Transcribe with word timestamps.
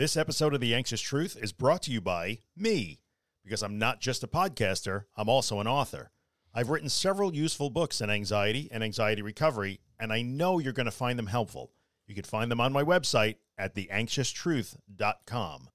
This 0.00 0.16
episode 0.16 0.54
of 0.54 0.62
The 0.62 0.74
Anxious 0.74 1.02
Truth 1.02 1.36
is 1.42 1.52
brought 1.52 1.82
to 1.82 1.90
you 1.90 2.00
by 2.00 2.38
me, 2.56 3.00
because 3.44 3.62
I'm 3.62 3.78
not 3.78 4.00
just 4.00 4.24
a 4.24 4.26
podcaster, 4.26 5.04
I'm 5.14 5.28
also 5.28 5.60
an 5.60 5.66
author. 5.66 6.10
I've 6.54 6.70
written 6.70 6.88
several 6.88 7.34
useful 7.34 7.68
books 7.68 8.00
on 8.00 8.08
anxiety 8.08 8.70
and 8.72 8.82
anxiety 8.82 9.20
recovery, 9.20 9.80
and 9.98 10.10
I 10.10 10.22
know 10.22 10.58
you're 10.58 10.72
going 10.72 10.86
to 10.86 10.90
find 10.90 11.18
them 11.18 11.26
helpful. 11.26 11.72
You 12.06 12.14
can 12.14 12.24
find 12.24 12.50
them 12.50 12.62
on 12.62 12.72
my 12.72 12.82
website 12.82 13.36
at 13.58 13.74
theanxioustruth.com. 13.74 15.68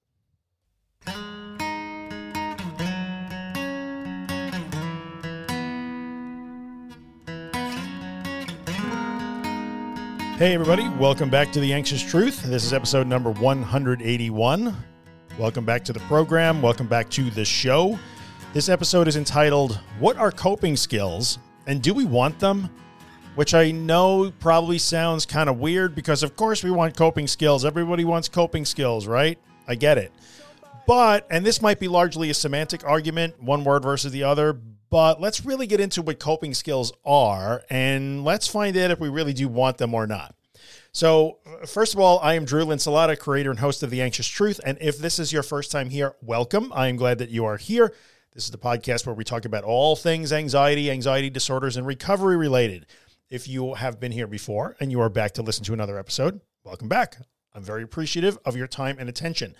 Hey, 10.38 10.52
everybody, 10.52 10.86
welcome 10.98 11.30
back 11.30 11.50
to 11.52 11.60
The 11.60 11.72
Anxious 11.72 12.02
Truth. 12.02 12.42
This 12.42 12.62
is 12.62 12.74
episode 12.74 13.06
number 13.06 13.30
181. 13.30 14.76
Welcome 15.38 15.64
back 15.64 15.82
to 15.84 15.94
the 15.94 16.00
program. 16.00 16.60
Welcome 16.60 16.86
back 16.86 17.08
to 17.12 17.30
the 17.30 17.42
show. 17.42 17.98
This 18.52 18.68
episode 18.68 19.08
is 19.08 19.16
entitled, 19.16 19.80
What 19.98 20.18
Are 20.18 20.30
Coping 20.30 20.76
Skills 20.76 21.38
and 21.66 21.80
Do 21.80 21.94
We 21.94 22.04
Want 22.04 22.38
Them? 22.38 22.68
Which 23.34 23.54
I 23.54 23.70
know 23.70 24.30
probably 24.38 24.76
sounds 24.76 25.24
kind 25.24 25.48
of 25.48 25.58
weird 25.58 25.94
because, 25.94 26.22
of 26.22 26.36
course, 26.36 26.62
we 26.62 26.70
want 26.70 26.94
coping 26.94 27.26
skills. 27.26 27.64
Everybody 27.64 28.04
wants 28.04 28.28
coping 28.28 28.66
skills, 28.66 29.06
right? 29.06 29.38
I 29.66 29.74
get 29.74 29.96
it. 29.96 30.12
But, 30.86 31.26
and 31.30 31.46
this 31.46 31.62
might 31.62 31.80
be 31.80 31.88
largely 31.88 32.28
a 32.28 32.34
semantic 32.34 32.84
argument, 32.84 33.42
one 33.42 33.64
word 33.64 33.84
versus 33.84 34.12
the 34.12 34.24
other, 34.24 34.60
but 34.96 35.20
let's 35.20 35.44
really 35.44 35.66
get 35.66 35.78
into 35.78 36.00
what 36.00 36.18
coping 36.18 36.54
skills 36.54 36.90
are 37.04 37.62
and 37.68 38.24
let's 38.24 38.48
find 38.48 38.74
out 38.78 38.90
if 38.90 38.98
we 38.98 39.10
really 39.10 39.34
do 39.34 39.46
want 39.46 39.76
them 39.76 39.92
or 39.92 40.06
not. 40.06 40.34
So, 40.90 41.36
uh, 41.44 41.66
first 41.66 41.92
of 41.92 42.00
all, 42.00 42.18
I 42.20 42.32
am 42.32 42.46
Drew 42.46 42.64
Linsalata, 42.64 43.18
creator 43.18 43.50
and 43.50 43.58
host 43.58 43.82
of 43.82 43.90
The 43.90 44.00
Anxious 44.00 44.26
Truth. 44.26 44.58
And 44.64 44.78
if 44.80 44.96
this 44.96 45.18
is 45.18 45.34
your 45.34 45.42
first 45.42 45.70
time 45.70 45.90
here, 45.90 46.14
welcome. 46.22 46.72
I 46.74 46.88
am 46.88 46.96
glad 46.96 47.18
that 47.18 47.28
you 47.28 47.44
are 47.44 47.58
here. 47.58 47.92
This 48.32 48.44
is 48.44 48.50
the 48.50 48.56
podcast 48.56 49.04
where 49.04 49.14
we 49.14 49.22
talk 49.22 49.44
about 49.44 49.64
all 49.64 49.96
things 49.96 50.32
anxiety, 50.32 50.90
anxiety 50.90 51.28
disorders, 51.28 51.76
and 51.76 51.86
recovery 51.86 52.38
related. 52.38 52.86
If 53.28 53.46
you 53.48 53.74
have 53.74 54.00
been 54.00 54.12
here 54.12 54.26
before 54.26 54.76
and 54.80 54.90
you 54.90 55.02
are 55.02 55.10
back 55.10 55.32
to 55.32 55.42
listen 55.42 55.62
to 55.64 55.74
another 55.74 55.98
episode, 55.98 56.40
welcome 56.64 56.88
back. 56.88 57.18
I'm 57.52 57.62
very 57.62 57.82
appreciative 57.82 58.38
of 58.46 58.56
your 58.56 58.66
time 58.66 58.96
and 58.98 59.10
attention. 59.10 59.56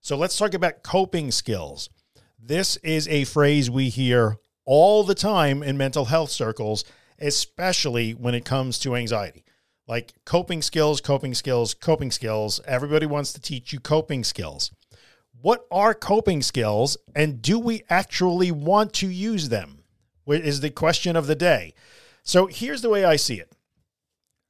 So, 0.00 0.16
let's 0.16 0.38
talk 0.38 0.54
about 0.54 0.84
coping 0.84 1.32
skills. 1.32 1.90
This 2.38 2.76
is 2.84 3.08
a 3.08 3.24
phrase 3.24 3.68
we 3.68 3.88
hear 3.88 4.38
all 4.66 5.04
the 5.04 5.14
time 5.14 5.62
in 5.62 5.78
mental 5.78 6.06
health 6.06 6.30
circles, 6.30 6.84
especially 7.18 8.12
when 8.12 8.34
it 8.34 8.44
comes 8.44 8.78
to 8.80 8.94
anxiety. 8.94 9.44
Like 9.88 10.12
coping 10.24 10.62
skills, 10.62 11.00
coping 11.00 11.32
skills, 11.32 11.72
coping 11.72 12.10
skills. 12.10 12.60
Everybody 12.66 13.06
wants 13.06 13.32
to 13.32 13.40
teach 13.40 13.72
you 13.72 13.80
coping 13.80 14.24
skills. 14.24 14.72
What 15.40 15.66
are 15.70 15.94
coping 15.94 16.42
skills 16.42 16.96
and 17.14 17.40
do 17.40 17.58
we 17.58 17.84
actually 17.88 18.50
want 18.50 18.92
to 18.94 19.08
use 19.08 19.48
them? 19.48 19.84
Is 20.26 20.60
the 20.60 20.70
question 20.70 21.14
of 21.14 21.28
the 21.28 21.36
day. 21.36 21.72
So 22.24 22.46
here's 22.46 22.82
the 22.82 22.90
way 22.90 23.04
I 23.04 23.14
see 23.14 23.38
it 23.38 23.52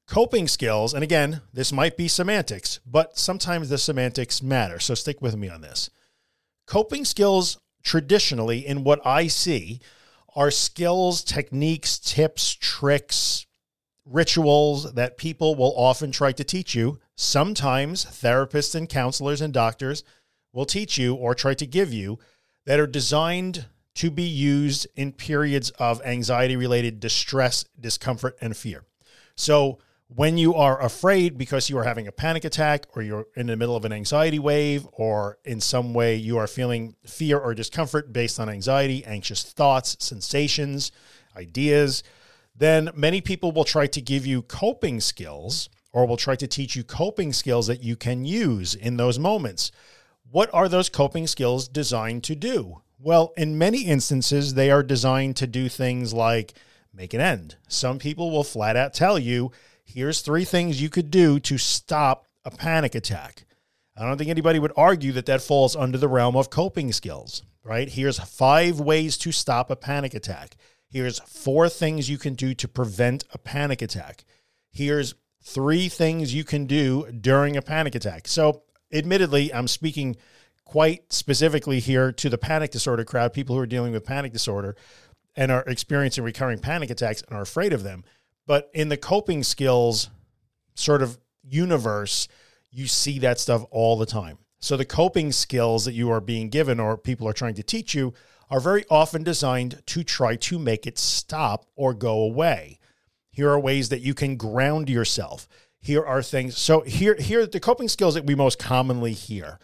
coping 0.07 0.49
skills, 0.49 0.95
and 0.95 1.03
again, 1.03 1.43
this 1.53 1.73
might 1.73 1.97
be 1.97 2.09
semantics, 2.09 2.81
but 2.87 3.19
sometimes 3.19 3.69
the 3.69 3.79
semantics 3.79 4.43
matter. 4.43 4.79
So 4.79 4.95
stick 4.95 5.21
with 5.21 5.37
me 5.37 5.49
on 5.49 5.61
this. 5.61 5.91
Coping 6.67 7.05
skills, 7.05 7.59
traditionally, 7.83 8.67
in 8.67 8.85
what 8.85 9.05
I 9.05 9.27
see, 9.27 9.81
are 10.37 10.51
skills, 10.51 11.25
techniques, 11.25 11.99
tips, 11.99 12.55
tricks, 12.55 13.47
rituals 14.05 14.93
that 14.93 15.17
people 15.17 15.57
will 15.57 15.75
often 15.77 16.13
try 16.13 16.31
to 16.31 16.45
teach 16.45 16.75
you. 16.75 17.01
Sometimes 17.17 18.05
therapists 18.05 18.75
and 18.75 18.89
counselors 18.89 19.41
and 19.41 19.53
doctors 19.53 20.05
will 20.53 20.67
teach 20.67 20.99
you 20.99 21.15
or 21.15 21.35
try 21.35 21.55
to 21.55 21.67
give 21.67 21.93
you 21.93 22.19
that 22.67 22.79
are 22.79 22.87
designed 22.87 23.67
to 23.95 24.11
be 24.11 24.23
used 24.23 24.87
in 24.95 25.11
periods 25.11 25.71
of 25.71 26.03
anxiety 26.05 26.55
related 26.55 27.01
distress, 27.01 27.65
discomfort, 27.81 28.37
and 28.41 28.57
fear. 28.57 28.85
So, 29.37 29.79
when 30.09 30.39
you 30.39 30.55
are 30.55 30.81
afraid 30.81 31.37
because 31.37 31.69
you 31.69 31.77
are 31.79 31.85
having 31.85 32.07
a 32.07 32.13
panic 32.13 32.45
attack 32.45 32.87
or 32.95 33.03
you're 33.03 33.27
in 33.35 33.49
the 33.49 33.57
middle 33.57 33.77
of 33.77 33.85
an 33.85 33.93
anxiety 33.93 34.39
wave 34.39 34.87
or 34.93 35.39
in 35.45 35.61
some 35.61 35.93
way 35.95 36.15
you 36.15 36.39
are 36.39 36.47
feeling 36.47 36.95
fear 37.05 37.39
or 37.39 37.55
discomfort 37.55 38.13
based 38.13 38.39
on 38.39 38.49
anxiety, 38.49 39.05
anxious 39.05 39.43
thoughts, 39.43 39.97
sensations, 39.99 40.93
ideas, 41.37 42.05
then 42.55 42.91
many 42.95 43.21
people 43.21 43.53
will 43.53 43.65
try 43.65 43.87
to 43.87 44.01
give 44.01 44.25
you 44.25 44.43
coping 44.43 45.01
skills 45.01 45.69
or 45.93 46.07
will 46.07 46.17
try 46.17 46.37
to 46.37 46.47
teach 46.47 46.77
you 46.77 46.85
coping 46.85 47.33
skills 47.33 47.67
that 47.67 47.83
you 47.83 47.97
can 47.97 48.25
use 48.25 48.75
in 48.75 48.97
those 48.97 49.19
moments. 49.19 49.73
What 50.31 50.51
are 50.53 50.69
those 50.69 50.89
coping 50.89 51.27
skills 51.27 51.69
designed 51.69 52.23
to 52.25 52.35
do? 52.35 52.83
Well, 52.99 53.33
in 53.37 53.59
many 53.59 53.87
instances, 53.87 54.55
they 54.55 54.71
are 54.71 54.83
designed 54.83 55.37
to 55.37 55.47
do 55.47 55.69
things 55.69 56.15
like 56.15 56.55
make 56.95 57.13
an 57.13 57.21
end. 57.21 57.57
Some 57.69 57.99
people 57.99 58.31
will 58.31 58.45
flat 58.45 58.77
out 58.77 58.95
tell 58.95 59.19
you, 59.19 59.53
here's 59.87 60.21
three 60.21 60.45
things 60.45 60.83
you 60.83 60.91
could 60.91 61.11
do 61.11 61.41
to 61.41 61.57
stop 61.57 62.27
a 62.45 62.51
panic 62.51 62.95
attack. 62.95 63.45
I 63.97 64.07
don't 64.07 64.19
think 64.19 64.29
anybody 64.29 64.59
would 64.59 64.73
argue 64.77 65.13
that 65.13 65.27
that 65.27 65.41
falls 65.41 65.75
under 65.75 65.97
the 65.97 66.09
realm 66.09 66.37
of 66.37 66.51
coping 66.51 66.93
skills, 66.93 67.43
right? 67.65 67.89
Here's 67.89 68.19
five 68.19 68.79
ways 68.79 69.17
to 69.19 69.33
stop 69.33 69.71
a 69.71 69.77
panic 69.77 70.13
attack. 70.13 70.57
Here's 70.89 71.19
four 71.21 71.69
things 71.69 72.11
you 72.11 72.19
can 72.19 72.35
do 72.35 72.53
to 72.55 72.69
prevent 72.69 73.25
a 73.33 73.39
panic 73.39 73.81
attack. 73.81 74.25
Here's 74.71 75.15
three 75.43 75.89
things 75.89 76.35
you 76.35 76.45
can 76.45 76.67
do 76.67 77.11
during 77.13 77.57
a 77.57 77.63
panic 77.63 77.95
attack. 77.95 78.29
So, 78.29 78.63
admittedly, 78.93 79.53
I'm 79.55 79.69
speaking 79.69 80.17
quite 80.65 81.13
specifically 81.13 81.81
here 81.81 82.13
to 82.13 82.29
the 82.29 82.37
panic 82.37 82.73
disorder 82.73 83.05
crowd, 83.05 83.33
people 83.33 83.57
who 83.57 83.63
are 83.63 83.67
dealing 83.67 83.93
with 83.93 84.05
panic 84.05 84.33
disorder 84.33 84.77
and 85.37 85.51
are 85.53 85.65
experiencing 85.67 86.25
recurring 86.25 86.59
panic 86.59 86.91
attacks 86.91 87.23
and 87.23 87.37
are 87.37 87.43
afraid 87.43 87.73
of 87.73 87.83
them. 87.83 88.05
But 88.47 88.71
in 88.73 88.89
the 88.89 88.97
coping 88.97 89.43
skills 89.43 90.11
sort 90.75 91.03
of 91.03 91.19
universe, 91.43 92.29
you 92.71 92.87
see 92.87 93.19
that 93.21 93.41
stuff 93.41 93.65
all 93.71 93.97
the 93.97 94.07
time. 94.07 94.39
So 94.61 94.77
the 94.77 94.85
coping 94.85 95.33
skills 95.33 95.85
that 95.85 95.95
you 95.95 96.11
are 96.11 96.21
being 96.21 96.49
given 96.49 96.81
or 96.81 96.97
people 96.97 97.29
are 97.29 97.33
trying 97.33 97.55
to 97.55 97.63
teach 97.63 97.95
you 97.95 98.15
are 98.51 98.61
very 98.61 98.85
often 98.91 99.23
designed 99.23 99.83
to 99.87 100.05
try 100.05 100.37
to 100.37 100.59
make 100.59 100.87
it 100.87 100.99
stop 100.99 101.67
or 101.75 101.93
go 101.95 102.21
away. 102.21 102.79
Here 103.31 103.51
are 103.51 103.61
ways 103.61 103.89
that 103.91 104.01
you 104.01 104.15
can 104.15 104.37
ground 104.37 104.89
yourself. 104.89 105.49
Here 105.81 106.05
are 106.05 106.23
things. 106.23 106.57
So 106.57 106.81
here 106.81 107.15
here 107.15 107.47
the 107.47 107.61
coping 107.61 107.89
skills 107.89 108.15
that 108.15 108.27
we 108.27 108.35
most 108.35 108.59
commonly 108.59 109.13
hear 109.13 109.59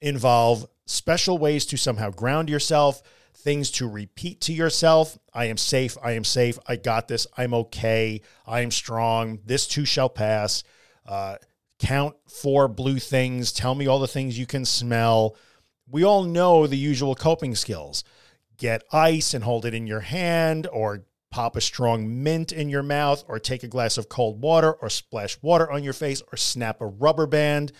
involve 0.00 0.66
special 0.86 1.38
ways 1.38 1.64
to 1.66 1.76
somehow 1.76 2.10
ground 2.10 2.50
yourself, 2.50 3.02
things 3.36 3.70
to 3.72 3.88
repeat 3.88 4.40
to 4.42 4.52
yourself. 4.52 5.18
I 5.32 5.46
am 5.46 5.56
safe. 5.56 5.96
I 6.02 6.12
am 6.12 6.24
safe. 6.24 6.58
I 6.66 6.76
got 6.76 7.08
this. 7.08 7.26
I'm 7.36 7.54
okay. 7.54 8.22
I 8.46 8.60
am 8.60 8.70
strong. 8.70 9.40
This 9.44 9.66
too 9.66 9.84
shall 9.84 10.08
pass. 10.08 10.64
Uh, 11.06 11.36
count 11.78 12.16
four 12.28 12.68
blue 12.68 12.98
things. 12.98 13.52
Tell 13.52 13.74
me 13.74 13.86
all 13.86 13.98
the 13.98 14.08
things 14.08 14.38
you 14.38 14.46
can 14.46 14.64
smell. 14.64 15.36
We 15.90 16.04
all 16.04 16.24
know 16.24 16.66
the 16.66 16.78
usual 16.78 17.14
coping 17.14 17.54
skills. 17.54 18.04
Get 18.56 18.84
ice 18.92 19.34
and 19.34 19.44
hold 19.44 19.66
it 19.66 19.74
in 19.74 19.86
your 19.86 20.00
hand, 20.00 20.66
or 20.72 21.04
pop 21.30 21.56
a 21.56 21.60
strong 21.60 22.22
mint 22.22 22.52
in 22.52 22.68
your 22.68 22.84
mouth, 22.84 23.24
or 23.28 23.38
take 23.38 23.64
a 23.64 23.68
glass 23.68 23.98
of 23.98 24.08
cold 24.08 24.40
water, 24.40 24.72
or 24.72 24.88
splash 24.88 25.36
water 25.42 25.70
on 25.70 25.82
your 25.82 25.92
face, 25.92 26.22
or 26.32 26.36
snap 26.36 26.80
a 26.80 26.86
rubber 26.86 27.26
band. 27.26 27.72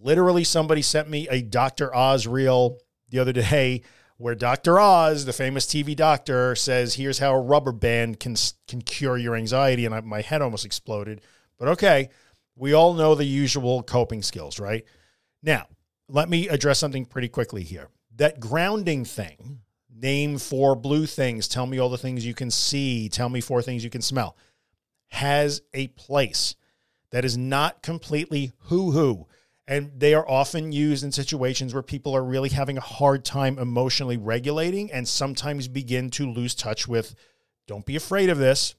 Literally, 0.00 0.44
somebody 0.44 0.82
sent 0.82 1.10
me 1.10 1.28
a 1.28 1.42
Dr. 1.42 1.94
Oz 1.94 2.26
reel 2.26 2.78
the 3.10 3.18
other 3.18 3.32
day 3.32 3.82
where 4.18 4.34
Dr. 4.34 4.78
Oz, 4.78 5.24
the 5.24 5.32
famous 5.32 5.66
TV 5.66 5.94
doctor, 5.94 6.54
says, 6.54 6.94
"Here's 6.94 7.18
how 7.18 7.34
a 7.34 7.40
rubber 7.40 7.72
band 7.72 8.20
can 8.20 8.36
can 8.66 8.82
cure 8.82 9.16
your 9.16 9.36
anxiety," 9.36 9.84
and 9.84 9.94
I, 9.94 10.00
my 10.00 10.20
head 10.20 10.42
almost 10.42 10.64
exploded. 10.64 11.20
But 11.58 11.68
okay, 11.68 12.10
we 12.56 12.72
all 12.72 12.94
know 12.94 13.14
the 13.14 13.24
usual 13.24 13.82
coping 13.82 14.22
skills, 14.22 14.58
right? 14.58 14.84
Now, 15.42 15.66
let 16.08 16.28
me 16.28 16.48
address 16.48 16.78
something 16.78 17.04
pretty 17.04 17.28
quickly 17.28 17.62
here. 17.62 17.88
That 18.14 18.40
grounding 18.40 19.04
thing, 19.04 19.60
name 19.94 20.38
four 20.38 20.74
blue 20.74 21.06
things, 21.06 21.48
tell 21.48 21.66
me 21.66 21.78
all 21.78 21.88
the 21.88 21.98
things 21.98 22.24
you 22.24 22.34
can 22.34 22.50
see, 22.50 23.08
tell 23.08 23.28
me 23.28 23.40
four 23.40 23.62
things 23.62 23.84
you 23.84 23.90
can 23.90 24.02
smell, 24.02 24.36
has 25.08 25.62
a 25.74 25.88
place 25.88 26.54
that 27.10 27.24
is 27.24 27.36
not 27.36 27.82
completely 27.82 28.52
hoo 28.64 28.92
hoo. 28.92 29.26
And 29.68 29.90
they 29.98 30.14
are 30.14 30.28
often 30.28 30.70
used 30.70 31.02
in 31.02 31.10
situations 31.10 31.74
where 31.74 31.82
people 31.82 32.14
are 32.14 32.22
really 32.22 32.50
having 32.50 32.78
a 32.78 32.82
hard 32.82 33.24
time 33.24 33.58
emotionally 33.58 34.16
regulating 34.16 34.92
and 34.92 35.08
sometimes 35.08 35.66
begin 35.66 36.10
to 36.10 36.30
lose 36.30 36.54
touch 36.54 36.86
with, 36.86 37.14
don't 37.66 37.84
be 37.84 37.96
afraid 37.96 38.30
of 38.30 38.38
this, 38.38 38.76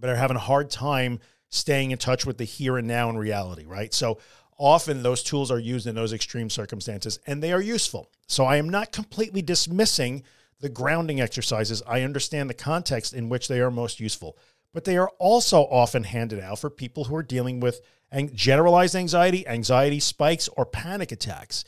but 0.00 0.10
are 0.10 0.16
having 0.16 0.36
a 0.36 0.40
hard 0.40 0.68
time 0.68 1.20
staying 1.48 1.92
in 1.92 1.98
touch 1.98 2.26
with 2.26 2.38
the 2.38 2.44
here 2.44 2.76
and 2.76 2.88
now 2.88 3.08
in 3.08 3.16
reality, 3.16 3.64
right? 3.66 3.94
So 3.94 4.18
often 4.58 5.02
those 5.02 5.22
tools 5.22 5.50
are 5.50 5.60
used 5.60 5.86
in 5.86 5.94
those 5.94 6.12
extreme 6.12 6.50
circumstances 6.50 7.20
and 7.26 7.40
they 7.40 7.52
are 7.52 7.62
useful. 7.62 8.10
So 8.26 8.44
I 8.44 8.56
am 8.56 8.68
not 8.68 8.90
completely 8.90 9.42
dismissing 9.42 10.24
the 10.60 10.68
grounding 10.68 11.20
exercises. 11.20 11.82
I 11.86 12.02
understand 12.02 12.50
the 12.50 12.54
context 12.54 13.14
in 13.14 13.28
which 13.28 13.46
they 13.46 13.60
are 13.60 13.70
most 13.70 14.00
useful, 14.00 14.36
but 14.72 14.84
they 14.84 14.96
are 14.96 15.10
also 15.18 15.62
often 15.62 16.02
handed 16.02 16.40
out 16.40 16.58
for 16.58 16.70
people 16.70 17.04
who 17.04 17.14
are 17.14 17.22
dealing 17.22 17.60
with 17.60 17.80
and 18.10 18.34
generalized 18.34 18.94
anxiety, 18.94 19.46
anxiety 19.46 20.00
spikes, 20.00 20.48
or 20.56 20.64
panic 20.64 21.12
attacks 21.12 21.64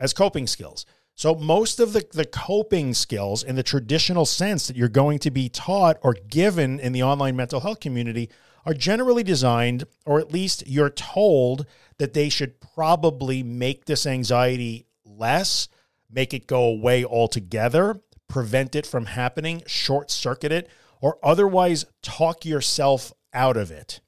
as 0.00 0.12
coping 0.12 0.46
skills. 0.46 0.84
So, 1.16 1.36
most 1.36 1.78
of 1.78 1.92
the, 1.92 2.04
the 2.12 2.24
coping 2.24 2.92
skills 2.92 3.44
in 3.44 3.54
the 3.54 3.62
traditional 3.62 4.26
sense 4.26 4.66
that 4.66 4.76
you're 4.76 4.88
going 4.88 5.20
to 5.20 5.30
be 5.30 5.48
taught 5.48 5.98
or 6.02 6.14
given 6.14 6.80
in 6.80 6.92
the 6.92 7.04
online 7.04 7.36
mental 7.36 7.60
health 7.60 7.78
community 7.78 8.30
are 8.66 8.74
generally 8.74 9.22
designed, 9.22 9.84
or 10.04 10.18
at 10.18 10.32
least 10.32 10.66
you're 10.66 10.90
told 10.90 11.66
that 11.98 12.14
they 12.14 12.28
should 12.28 12.60
probably 12.60 13.42
make 13.42 13.84
this 13.84 14.06
anxiety 14.06 14.86
less, 15.04 15.68
make 16.10 16.34
it 16.34 16.46
go 16.46 16.64
away 16.64 17.04
altogether, 17.04 18.00
prevent 18.26 18.74
it 18.74 18.86
from 18.86 19.06
happening, 19.06 19.62
short 19.66 20.10
circuit 20.10 20.50
it, 20.50 20.68
or 21.00 21.18
otherwise 21.22 21.84
talk 22.02 22.44
yourself 22.44 23.12
out 23.32 23.56
of 23.56 23.70
it. 23.70 24.00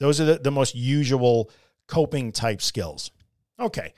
Those 0.00 0.20
are 0.20 0.24
the, 0.24 0.38
the 0.38 0.50
most 0.50 0.74
usual 0.74 1.50
coping 1.86 2.32
type 2.32 2.62
skills. 2.62 3.10
Okay. 3.58 3.94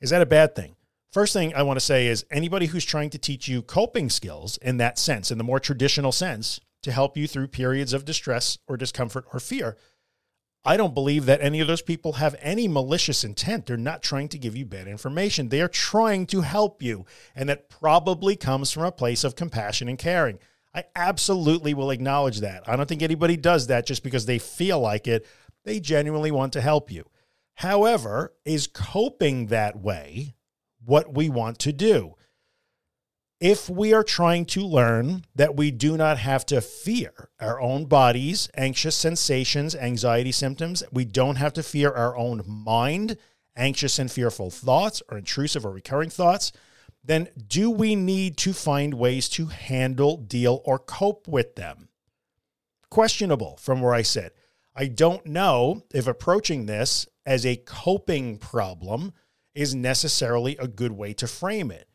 Is 0.00 0.10
that 0.10 0.22
a 0.22 0.26
bad 0.26 0.54
thing? 0.54 0.76
First 1.12 1.32
thing 1.32 1.54
I 1.54 1.62
want 1.62 1.78
to 1.78 1.84
say 1.84 2.08
is 2.08 2.26
anybody 2.30 2.66
who's 2.66 2.84
trying 2.84 3.10
to 3.10 3.18
teach 3.18 3.48
you 3.48 3.62
coping 3.62 4.10
skills 4.10 4.58
in 4.58 4.76
that 4.78 4.98
sense, 4.98 5.30
in 5.30 5.38
the 5.38 5.44
more 5.44 5.60
traditional 5.60 6.12
sense, 6.12 6.60
to 6.82 6.92
help 6.92 7.16
you 7.16 7.26
through 7.26 7.48
periods 7.48 7.92
of 7.92 8.04
distress 8.04 8.58
or 8.68 8.76
discomfort 8.76 9.24
or 9.32 9.40
fear, 9.40 9.76
I 10.66 10.76
don't 10.76 10.94
believe 10.94 11.26
that 11.26 11.40
any 11.40 11.60
of 11.60 11.68
those 11.68 11.80
people 11.80 12.14
have 12.14 12.34
any 12.40 12.66
malicious 12.66 13.22
intent. 13.22 13.66
They're 13.66 13.76
not 13.76 14.02
trying 14.02 14.28
to 14.30 14.38
give 14.38 14.56
you 14.56 14.66
bad 14.66 14.88
information. 14.88 15.48
They 15.48 15.60
are 15.60 15.68
trying 15.68 16.26
to 16.26 16.40
help 16.40 16.82
you. 16.82 17.06
And 17.36 17.48
that 17.48 17.68
probably 17.68 18.34
comes 18.34 18.72
from 18.72 18.82
a 18.82 18.90
place 18.90 19.22
of 19.22 19.36
compassion 19.36 19.88
and 19.88 19.96
caring. 19.96 20.40
I 20.76 20.84
absolutely 20.94 21.74
will 21.74 21.90
acknowledge 21.90 22.40
that. 22.40 22.68
I 22.68 22.76
don't 22.76 22.88
think 22.88 23.02
anybody 23.02 23.36
does 23.36 23.66
that 23.68 23.86
just 23.86 24.02
because 24.04 24.26
they 24.26 24.38
feel 24.38 24.78
like 24.78 25.08
it. 25.08 25.26
They 25.64 25.80
genuinely 25.80 26.30
want 26.30 26.52
to 26.52 26.60
help 26.60 26.92
you. 26.92 27.04
However, 27.54 28.34
is 28.44 28.66
coping 28.66 29.46
that 29.46 29.80
way 29.80 30.36
what 30.84 31.12
we 31.14 31.28
want 31.28 31.58
to 31.60 31.72
do? 31.72 32.14
if 33.40 33.68
we 33.68 33.92
are 33.92 34.02
trying 34.02 34.46
to 34.46 34.62
learn 34.62 35.24
that 35.34 35.56
we 35.56 35.70
do 35.70 35.96
not 35.96 36.18
have 36.18 36.46
to 36.46 36.60
fear 36.60 37.28
our 37.38 37.60
own 37.60 37.84
bodies, 37.84 38.48
anxious 38.56 38.96
sensations, 38.96 39.74
anxiety 39.74 40.32
symptoms, 40.32 40.82
we 40.90 41.04
don't 41.04 41.36
have 41.36 41.52
to 41.52 41.62
fear 41.62 41.92
our 41.92 42.16
own 42.16 42.42
mind, 42.46 43.18
anxious 43.54 43.98
and 43.98 44.10
fearful 44.10 44.50
thoughts, 44.50 45.02
or 45.10 45.18
intrusive 45.18 45.66
or 45.66 45.70
recurring 45.70 46.08
thoughts, 46.08 46.50
then 47.06 47.28
do 47.46 47.70
we 47.70 47.94
need 47.94 48.36
to 48.38 48.52
find 48.52 48.94
ways 48.94 49.28
to 49.30 49.46
handle, 49.46 50.16
deal, 50.16 50.60
or 50.64 50.78
cope 50.78 51.28
with 51.28 51.54
them? 51.54 51.88
Questionable 52.90 53.56
from 53.58 53.80
where 53.80 53.94
I 53.94 54.02
sit. 54.02 54.36
I 54.74 54.86
don't 54.86 55.24
know 55.24 55.84
if 55.94 56.06
approaching 56.06 56.66
this 56.66 57.06
as 57.24 57.46
a 57.46 57.56
coping 57.56 58.38
problem 58.38 59.12
is 59.54 59.74
necessarily 59.74 60.56
a 60.58 60.68
good 60.68 60.92
way 60.92 61.14
to 61.14 61.26
frame 61.26 61.70
it. 61.70 61.88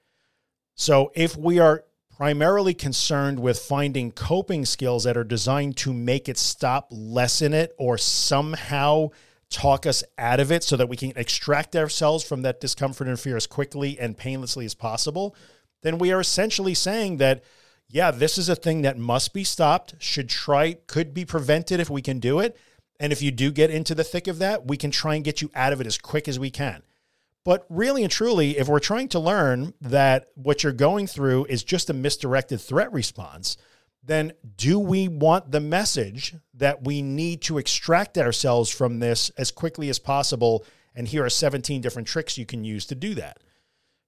So 0.75 1.11
if 1.13 1.37
we 1.37 1.59
are 1.59 1.83
primarily 2.09 2.73
concerned 2.73 3.39
with 3.39 3.59
finding 3.59 4.11
coping 4.11 4.65
skills 4.65 5.03
that 5.03 5.17
are 5.17 5.23
designed 5.23 5.77
to 5.77 5.93
make 5.93 6.29
it 6.29 6.37
stop, 6.37 6.87
lessen 6.91 7.53
it, 7.53 7.73
or 7.77 7.97
somehow 7.97 9.09
talk 9.51 9.85
us 9.85 10.03
out 10.17 10.39
of 10.39 10.51
it 10.51 10.63
so 10.63 10.75
that 10.77 10.89
we 10.89 10.97
can 10.97 11.13
extract 11.15 11.75
ourselves 11.75 12.23
from 12.23 12.41
that 12.41 12.61
discomfort 12.61 13.07
and 13.07 13.19
fear 13.19 13.35
as 13.35 13.45
quickly 13.45 13.99
and 13.99 14.17
painlessly 14.17 14.65
as 14.65 14.73
possible, 14.73 15.35
then 15.83 15.97
we 15.97 16.11
are 16.11 16.21
essentially 16.21 16.73
saying 16.73 17.17
that, 17.17 17.43
yeah, 17.87 18.09
this 18.09 18.37
is 18.37 18.49
a 18.49 18.55
thing 18.55 18.81
that 18.81 18.97
must 18.97 19.33
be 19.33 19.43
stopped, 19.43 19.95
should 19.99 20.29
try, 20.29 20.73
could 20.87 21.13
be 21.13 21.25
prevented 21.25 21.79
if 21.79 21.89
we 21.89 22.01
can 22.01 22.19
do 22.19 22.39
it. 22.39 22.57
And 22.99 23.11
if 23.11 23.21
you 23.21 23.31
do 23.31 23.51
get 23.51 23.69
into 23.69 23.93
the 23.93 24.03
thick 24.03 24.27
of 24.27 24.39
that, 24.39 24.67
we 24.67 24.77
can 24.77 24.91
try 24.91 25.15
and 25.15 25.23
get 25.23 25.41
you 25.41 25.51
out 25.53 25.73
of 25.73 25.81
it 25.81 25.87
as 25.87 25.97
quick 25.97 26.27
as 26.27 26.39
we 26.39 26.49
can. 26.49 26.83
But 27.43 27.65
really 27.69 28.03
and 28.03 28.11
truly, 28.11 28.57
if 28.57 28.67
we're 28.67 28.79
trying 28.79 29.07
to 29.09 29.19
learn 29.19 29.73
that 29.81 30.27
what 30.35 30.63
you're 30.63 30.71
going 30.71 31.07
through 31.07 31.45
is 31.45 31.63
just 31.63 31.89
a 31.89 31.93
misdirected 31.93 32.61
threat 32.61 32.93
response, 32.93 33.57
then 34.03 34.33
do 34.57 34.79
we 34.79 35.07
want 35.07 35.51
the 35.51 35.59
message 35.59 36.35
that 36.53 36.83
we 36.83 37.01
need 37.01 37.41
to 37.43 37.57
extract 37.57 38.17
ourselves 38.17 38.69
from 38.69 38.99
this 38.99 39.29
as 39.37 39.51
quickly 39.51 39.89
as 39.89 39.99
possible? 39.99 40.65
And 40.95 41.07
here 41.07 41.23
are 41.23 41.29
17 41.29 41.81
different 41.81 42.07
tricks 42.07 42.37
you 42.37 42.45
can 42.45 42.63
use 42.63 42.85
to 42.87 42.95
do 42.95 43.13
that. 43.15 43.37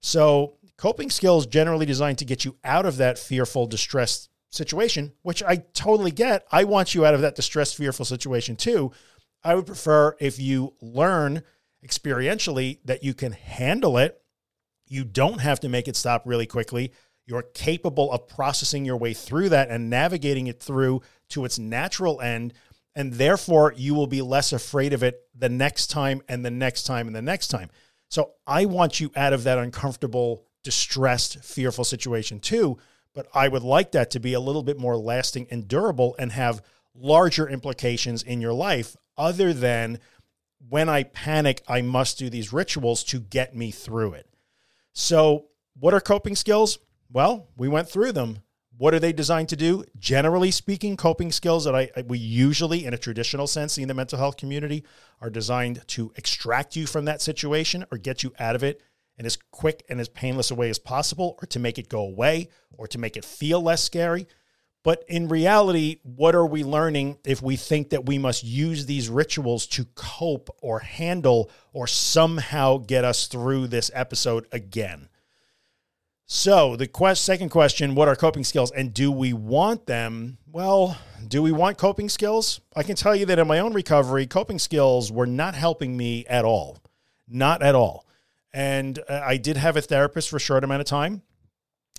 So, 0.02 0.58
coping 0.78 1.10
skills 1.10 1.46
generally 1.46 1.86
designed 1.86 2.18
to 2.18 2.26
get 2.26 2.44
you 2.44 2.58
out 2.64 2.86
of 2.86 2.98
that 2.98 3.18
fearful, 3.18 3.68
distressed 3.68 4.30
situation, 4.50 5.14
which 5.22 5.42
I 5.44 5.58
totally 5.74 6.12
get. 6.12 6.46
I 6.52 6.64
want 6.66 6.94
you 6.94 7.06
out 7.06 7.14
of 7.14 7.22
that 7.22 7.36
distressed, 7.36 7.78
fearful 7.78 8.06
situation 8.06 8.56
too. 8.56 8.92
I 9.44 9.56
would 9.56 9.66
prefer 9.66 10.16
if 10.20 10.40
you 10.40 10.74
learn 10.82 11.44
experientially 11.86 12.80
that 12.86 13.04
you 13.04 13.14
can 13.14 13.34
handle 13.34 13.98
it. 13.98 14.22
You 14.88 15.04
don't 15.04 15.42
have 15.42 15.60
to 15.62 15.70
make 15.70 15.88
it 15.88 15.96
stop 15.96 16.24
really 16.26 16.46
quickly. 16.46 16.92
You're 17.26 17.44
capable 17.44 18.12
of 18.12 18.28
processing 18.28 18.86
your 18.86 18.98
way 18.98 19.14
through 19.14 19.50
that 19.50 19.70
and 19.70 19.90
navigating 19.90 20.48
it 20.48 20.60
through 20.60 21.02
to 21.30 21.46
its 21.46 21.58
natural 21.58 22.20
end. 22.22 22.54
And 22.96 23.14
therefore, 23.14 23.74
you 23.76 23.96
will 23.96 24.08
be 24.08 24.22
less 24.22 24.54
afraid 24.54 24.94
of 24.94 25.04
it 25.04 25.22
the 25.34 25.50
next 25.50 25.88
time 25.88 26.22
and 26.28 26.46
the 26.46 26.52
next 26.52 26.84
time 26.84 27.08
and 27.08 27.16
the 27.16 27.22
next 27.22 27.48
time. 27.48 27.70
So, 28.10 28.34
I 28.46 28.66
want 28.66 29.00
you 29.00 29.12
out 29.16 29.34
of 29.34 29.44
that 29.46 29.58
uncomfortable, 29.58 30.46
distressed, 30.64 31.44
fearful 31.44 31.86
situation 31.86 32.40
too. 32.40 32.78
But 33.14 33.28
I 33.34 33.48
would 33.48 33.64
like 33.64 33.92
that 33.94 34.12
to 34.12 34.20
be 34.20 34.34
a 34.34 34.40
little 34.40 34.64
bit 34.64 34.78
more 34.78 34.98
lasting 34.98 35.48
and 35.50 35.68
durable 35.68 36.16
and 36.20 36.32
have 36.32 36.62
larger 36.96 37.48
implications 37.48 38.24
in 38.24 38.42
your 38.42 38.54
life 38.54 38.96
other 39.18 39.54
than 39.54 40.00
when 40.70 40.90
I 40.90 41.04
panic, 41.04 41.62
I 41.68 41.82
must 41.82 42.18
do 42.18 42.30
these 42.30 42.54
rituals 42.54 43.04
to 43.06 43.20
get 43.20 43.56
me 43.56 43.72
through 43.72 44.14
it. 44.14 44.28
So, 44.94 45.48
what 45.80 45.94
are 45.94 46.00
coping 46.00 46.36
skills? 46.36 46.80
Well, 47.14 47.48
we 47.56 47.68
went 47.68 47.88
through 47.88 48.14
them. 48.14 48.40
What 48.76 48.96
are 48.96 49.00
they 49.00 49.14
designed 49.14 49.50
to 49.50 49.56
do? 49.56 49.84
Generally 50.00 50.50
speaking, 50.50 50.98
coping 50.98 51.32
skills 51.32 51.64
that 51.66 51.76
I 51.76 51.92
we 52.08 52.18
usually 52.18 52.86
in 52.86 52.94
a 52.96 52.98
traditional 52.98 53.46
sense 53.46 53.78
in 53.78 53.88
the 53.88 53.94
mental 53.94 54.18
health 54.18 54.36
community 54.36 54.84
are 55.22 55.30
designed 55.30 55.88
to 55.90 56.12
extract 56.16 56.76
you 56.76 56.88
from 56.88 57.06
that 57.06 57.22
situation 57.22 57.86
or 57.92 58.00
get 58.00 58.24
you 58.24 58.34
out 58.40 58.56
of 58.56 58.64
it 58.64 58.82
in 59.20 59.28
as 59.28 59.38
quick 59.52 59.86
and 59.90 60.00
as 60.02 60.10
painless 60.10 60.50
a 60.50 60.56
way 60.56 60.72
as 60.72 60.80
possible 60.80 61.38
or 61.40 61.46
to 61.46 61.60
make 61.60 61.78
it 61.78 61.88
go 61.88 62.00
away 62.00 62.50
or 62.72 62.88
to 62.88 62.98
make 62.98 63.16
it 63.16 63.24
feel 63.24 63.62
less 63.62 63.84
scary. 63.84 64.28
But 64.84 65.04
in 65.08 65.28
reality, 65.28 66.00
what 66.02 66.34
are 66.34 66.48
we 66.48 66.64
learning 66.64 67.20
if 67.24 67.44
we 67.44 67.58
think 67.58 67.92
that 67.92 68.08
we 68.08 68.18
must 68.18 68.44
use 68.44 68.88
these 68.88 69.08
rituals 69.08 69.68
to 69.68 69.86
cope 69.94 70.50
or 70.64 70.80
handle 70.80 71.52
or 71.74 71.86
somehow 71.86 72.78
get 72.78 73.06
us 73.06 73.28
through 73.28 73.68
this 73.68 73.92
episode 73.94 74.48
again? 74.52 75.10
So, 76.26 76.76
the 76.76 76.88
quest, 76.88 77.24
second 77.24 77.50
question 77.50 77.96
what 77.96 78.08
are 78.08 78.16
coping 78.16 78.44
skills 78.44 78.72
and 78.72 78.94
do 78.94 79.12
we 79.12 79.34
want 79.34 79.86
them? 79.86 80.38
Well, 80.52 80.98
do 81.28 81.42
we 81.42 81.52
want 81.52 81.78
coping 81.78 82.10
skills? 82.10 82.62
I 82.76 82.84
can 82.84 82.96
tell 82.96 83.16
you 83.16 83.26
that 83.26 83.40
in 83.40 83.48
my 83.48 83.60
own 83.60 83.74
recovery, 83.74 84.26
coping 84.26 84.60
skills 84.60 85.12
were 85.12 85.26
not 85.26 85.56
helping 85.56 85.98
me 85.98 86.26
at 86.28 86.46
all. 86.46 86.80
Not 87.28 87.62
at 87.62 87.76
all. 87.76 88.06
And 88.54 89.00
uh, 89.10 89.22
I 89.26 89.38
did 89.38 89.58
have 89.58 89.78
a 89.78 89.82
therapist 89.82 90.30
for 90.30 90.38
a 90.38 90.40
short 90.40 90.64
amount 90.64 90.82
of 90.82 90.88
time. 90.88 91.24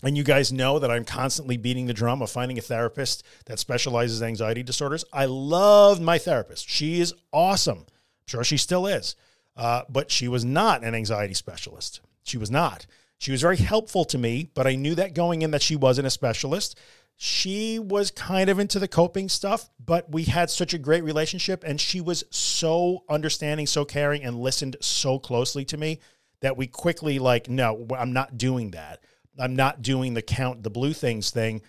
And 0.03 0.17
you 0.17 0.23
guys 0.23 0.53
know 0.53 0.79
that 0.79 0.91
I'm 0.91 1.05
constantly 1.05 1.57
beating 1.57 1.87
the 1.87 1.95
drum 1.95 2.21
of 2.21 2.31
finding 2.31 2.59
a 2.59 2.63
therapist 2.63 3.25
that 3.47 3.59
specializes 3.59 4.21
in 4.21 4.29
anxiety 4.29 4.63
disorders. 4.63 5.05
I 5.13 5.25
love 5.25 6.01
my 6.01 6.19
therapist. 6.19 6.69
She 6.69 7.01
is 7.01 7.15
awesome. 7.33 7.79
I'm 7.79 8.27
sure 8.27 8.45
she 8.45 8.59
still 8.59 8.87
is. 8.87 9.17
Uh, 9.57 9.83
but 9.89 10.11
she 10.11 10.29
was 10.29 10.45
not 10.45 10.85
an 10.85 10.95
anxiety 10.95 11.35
specialist. 11.35 12.01
She 12.23 12.37
was 12.37 12.51
not. 12.51 12.87
She 13.19 13.31
was 13.33 13.41
very 13.41 13.57
helpful 13.57 14.05
to 14.07 14.19
me, 14.19 14.51
but 14.55 14.67
I 14.67 14.75
knew 14.75 14.95
that 14.97 15.15
going 15.15 15.43
in 15.43 15.51
that 15.53 15.63
she 15.63 15.77
wasn't 15.77 16.07
a 16.07 16.11
specialist. 16.11 16.79
She 17.17 17.79
was 17.79 18.11
kind 18.11 18.51
of 18.51 18.59
into 18.59 18.79
the 18.79 18.89
coping 18.89 19.29
stuff, 19.29 19.71
but 19.79 20.11
we 20.11 20.25
had 20.25 20.51
such 20.51 20.75
a 20.75 20.79
great 20.79 21.05
relationship 21.05 21.63
and 21.65 21.81
she 21.81 22.01
was 22.01 22.25
so 22.31 23.05
understanding, 23.09 23.67
so 23.67 23.85
caring 23.85 24.25
and 24.25 24.41
listened 24.41 24.77
so 24.81 25.19
closely 25.19 25.65
to 25.67 25.77
me 25.77 26.01
that 26.41 26.57
we 26.57 26.67
quickly 26.67 27.19
like, 27.19 27.49
no, 27.49 27.87
I'm 27.97 28.13
not 28.13 28.37
doing 28.37 28.73
that. 28.73 29.05
I'm 29.39 29.57
not 29.57 29.83
doing 29.83 30.15
the 30.15 30.23
count 30.23 30.63
the 30.63 30.71
blue 30.71 30.93
things 30.93 31.31
thing. 31.31 31.63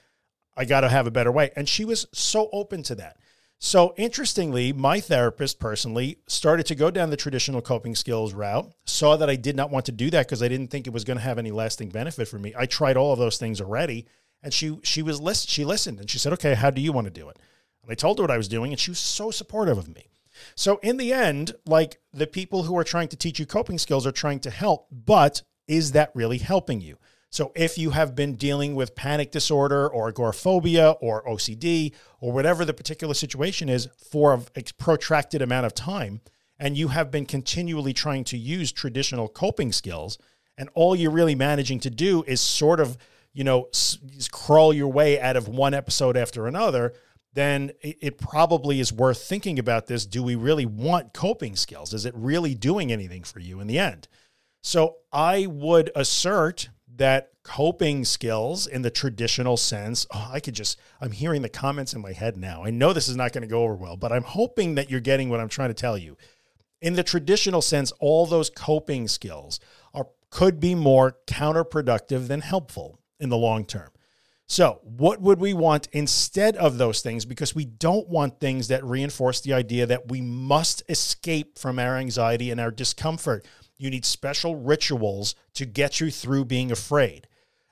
I 0.57 0.65
got 0.65 0.81
to 0.81 0.89
have 0.89 1.07
a 1.07 1.11
better 1.11 1.31
way. 1.31 1.51
And 1.55 1.69
she 1.69 1.85
was 1.85 2.07
so 2.11 2.49
open 2.51 2.83
to 2.83 2.95
that. 2.95 3.17
So 3.65 3.95
interestingly, 3.98 4.74
my 4.74 5.00
therapist 5.00 5.57
personally 5.60 6.19
started 6.27 6.67
to 6.67 6.75
go 6.75 6.91
down 6.91 7.10
the 7.10 7.17
traditional 7.17 7.63
coping 7.63 7.95
skills 7.95 8.31
route, 8.31 8.72
saw 8.86 9.17
that 9.17 9.27
I 9.27 9.38
did 9.38 9.55
not 9.55 9.72
want 9.72 9.88
to 9.88 9.91
do 9.91 10.12
that 10.12 10.27
because 10.27 10.43
I 10.43 10.48
didn't 10.48 10.67
think 10.67 10.86
it 10.86 10.93
was 10.93 11.03
going 11.03 11.17
to 11.17 11.24
have 11.24 11.39
any 11.39 11.50
lasting 11.50 11.89
benefit 11.89 12.27
for 12.27 12.38
me. 12.38 12.53
I 12.55 12.67
tried 12.67 12.95
all 12.95 13.12
of 13.12 13.17
those 13.17 13.39
things 13.39 13.60
already. 13.60 14.05
And 14.43 14.53
she 14.53 14.77
she 14.84 15.01
was 15.01 15.19
list 15.19 15.50
she 15.50 15.65
listened 15.65 16.00
and 16.00 16.07
she 16.07 16.19
said, 16.19 16.31
Okay, 16.34 16.53
how 16.53 16.69
do 16.69 16.79
you 16.79 16.91
want 16.91 17.05
to 17.05 17.12
do 17.12 17.27
it? 17.27 17.39
And 17.81 17.91
I 17.91 17.95
told 17.95 18.19
her 18.19 18.24
what 18.24 18.29
I 18.29 18.38
was 18.38 18.48
doing, 18.48 18.72
and 18.72 18.79
she 18.79 18.91
was 18.91 19.00
so 19.00 19.31
supportive 19.31 19.79
of 19.79 19.88
me. 19.88 20.10
So 20.53 20.79
in 20.84 20.98
the 20.98 21.12
end, 21.12 21.55
like 21.65 22.00
the 22.13 22.27
people 22.27 22.63
who 22.63 22.77
are 22.77 22.84
trying 22.84 23.07
to 23.07 23.17
teach 23.17 23.39
you 23.39 23.48
coping 23.48 23.79
skills 23.79 24.05
are 24.05 24.12
trying 24.12 24.41
to 24.41 24.51
help, 24.51 24.89
but 24.91 25.41
is 25.67 25.93
that 25.93 26.12
really 26.13 26.38
helping 26.38 26.81
you? 26.81 27.00
So 27.35 27.51
if 27.53 27.77
you 27.77 27.89
have 27.89 28.15
been 28.15 28.35
dealing 28.35 28.75
with 28.75 28.95
panic 28.95 29.29
disorder 29.29 29.89
or 29.89 30.07
agoraphobia 30.07 30.91
or 31.01 31.21
OCD 31.27 31.91
or 32.21 32.31
whatever 32.31 32.63
the 32.63 32.73
particular 32.73 33.13
situation 33.13 33.67
is 33.67 33.89
for 33.97 34.41
a 34.55 34.63
protracted 34.77 35.41
amount 35.41 35.65
of 35.65 35.73
time, 35.73 36.21
and 36.57 36.77
you 36.77 36.87
have 36.87 37.11
been 37.11 37.25
continually 37.25 37.91
trying 37.91 38.23
to 38.23 38.37
use 38.37 38.71
traditional 38.71 39.27
coping 39.27 39.73
skills, 39.73 40.17
and 40.57 40.69
all 40.75 40.95
you're 40.95 41.11
really 41.11 41.35
managing 41.35 41.77
to 41.81 41.89
do 41.89 42.23
is 42.25 42.39
sort 42.39 42.79
of, 42.79 42.97
you 43.33 43.43
know, 43.43 43.67
s- 43.73 43.97
crawl 44.31 44.73
your 44.73 44.87
way 44.87 45.19
out 45.19 45.35
of 45.35 45.49
one 45.49 45.73
episode 45.73 46.15
after 46.15 46.47
another, 46.47 46.93
then 47.33 47.69
it, 47.81 47.97
it 47.99 48.17
probably 48.17 48.79
is 48.79 48.93
worth 48.93 49.21
thinking 49.21 49.59
about 49.59 49.87
this. 49.87 50.05
Do 50.05 50.23
we 50.23 50.35
really 50.35 50.65
want 50.65 51.11
coping 51.13 51.57
skills? 51.57 51.93
Is 51.93 52.05
it 52.05 52.13
really 52.15 52.55
doing 52.55 52.93
anything 52.93 53.23
for 53.23 53.41
you 53.41 53.59
in 53.59 53.67
the 53.67 53.77
end? 53.77 54.07
So 54.65 54.95
I 55.13 55.45
would 55.45 55.91
assert 55.95 56.69
that 56.95 57.29
coping 57.43 58.03
skills 58.03 58.65
in 58.65 58.81
the 58.81 58.89
traditional 58.89 59.57
sense, 59.57 60.07
oh, 60.12 60.29
I 60.34 60.39
could 60.39 60.55
just, 60.55 60.79
I'm 61.00 61.12
hearing 61.12 61.43
the 61.43 61.50
comments 61.50 61.93
in 61.93 62.01
my 62.01 62.13
head 62.13 62.36
now. 62.36 62.63
I 62.63 62.72
know 62.72 62.91
this 62.91 63.07
is 63.07 63.15
not 63.15 63.31
going 63.31 63.43
to 63.43 63.48
go 63.48 63.62
over 63.62 63.75
well, 63.75 63.95
but 63.95 64.12
I'm 64.12 64.24
hoping 64.24 64.74
that 64.74 64.89
you're 64.89 65.01
getting 65.01 65.29
what 65.29 65.39
I'm 65.39 65.50
trying 65.50 65.69
to 65.69 65.75
tell 65.75 66.00
you. 66.00 66.17
In 66.81 66.95
the 66.95 67.03
traditional 67.03 67.62
sense, 67.62 67.91
all 68.00 68.25
those 68.25 68.50
coping 68.50 69.07
skills 69.07 69.60
are 69.93 70.07
could 70.31 70.60
be 70.60 70.74
more 70.74 71.15
counterproductive 71.27 72.27
than 72.27 72.41
helpful 72.41 73.00
in 73.19 73.29
the 73.29 73.38
long 73.38 73.65
term. 73.65 73.91
So, 74.48 74.79
what 74.81 75.22
would 75.22 75.39
we 75.39 75.53
want 75.53 75.89
instead 75.91 76.55
of 76.57 76.79
those 76.79 77.01
things? 77.01 77.24
Because 77.24 77.53
we 77.53 77.65
don't 77.65 78.10
want 78.10 78.39
things 78.39 78.67
that 78.69 78.84
reinforce 78.84 79.41
the 79.41 79.53
idea 79.53 79.86
that 79.86 80.10
we 80.10 80.22
must 80.22 80.81
escape 80.89 81.60
from 81.60 81.77
our 81.77 81.98
anxiety 81.98 82.50
and 82.50 82.60
our 82.60 82.72
discomfort. 82.72 83.45
You 83.77 83.89
need 83.89 84.05
special 84.05 84.55
rituals 84.55 85.36
to 85.53 85.65
get 85.65 86.00
you 86.00 86.10
through 86.10 86.46
being 86.46 86.72
afraid. 86.72 87.27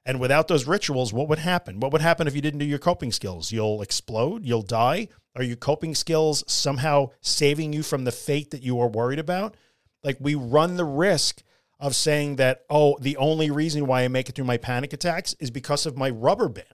And 0.05 0.19
without 0.19 0.47
those 0.47 0.67
rituals, 0.67 1.13
what 1.13 1.29
would 1.29 1.39
happen? 1.39 1.79
What 1.79 1.93
would 1.93 2.01
happen 2.01 2.27
if 2.27 2.35
you 2.35 2.41
didn't 2.41 2.59
do 2.59 2.65
your 2.65 2.79
coping 2.79 3.11
skills? 3.11 3.51
You'll 3.51 3.81
explode, 3.81 4.45
you'll 4.45 4.61
die. 4.61 5.07
Are 5.35 5.43
your 5.43 5.55
coping 5.55 5.95
skills 5.95 6.43
somehow 6.45 7.11
saving 7.21 7.73
you 7.73 7.83
from 7.83 8.03
the 8.03 8.11
fate 8.11 8.51
that 8.51 8.63
you 8.63 8.79
are 8.79 8.89
worried 8.89 9.19
about? 9.19 9.55
Like 10.03 10.17
we 10.19 10.35
run 10.35 10.75
the 10.75 10.85
risk 10.85 11.41
of 11.79 11.95
saying 11.95 12.35
that, 12.35 12.65
oh, 12.69 12.97
the 12.99 13.17
only 13.17 13.49
reason 13.49 13.87
why 13.87 14.03
I 14.03 14.07
make 14.09 14.29
it 14.29 14.35
through 14.35 14.45
my 14.45 14.57
panic 14.57 14.93
attacks 14.93 15.35
is 15.39 15.51
because 15.51 15.85
of 15.85 15.97
my 15.97 16.09
rubber 16.09 16.49
band, 16.49 16.67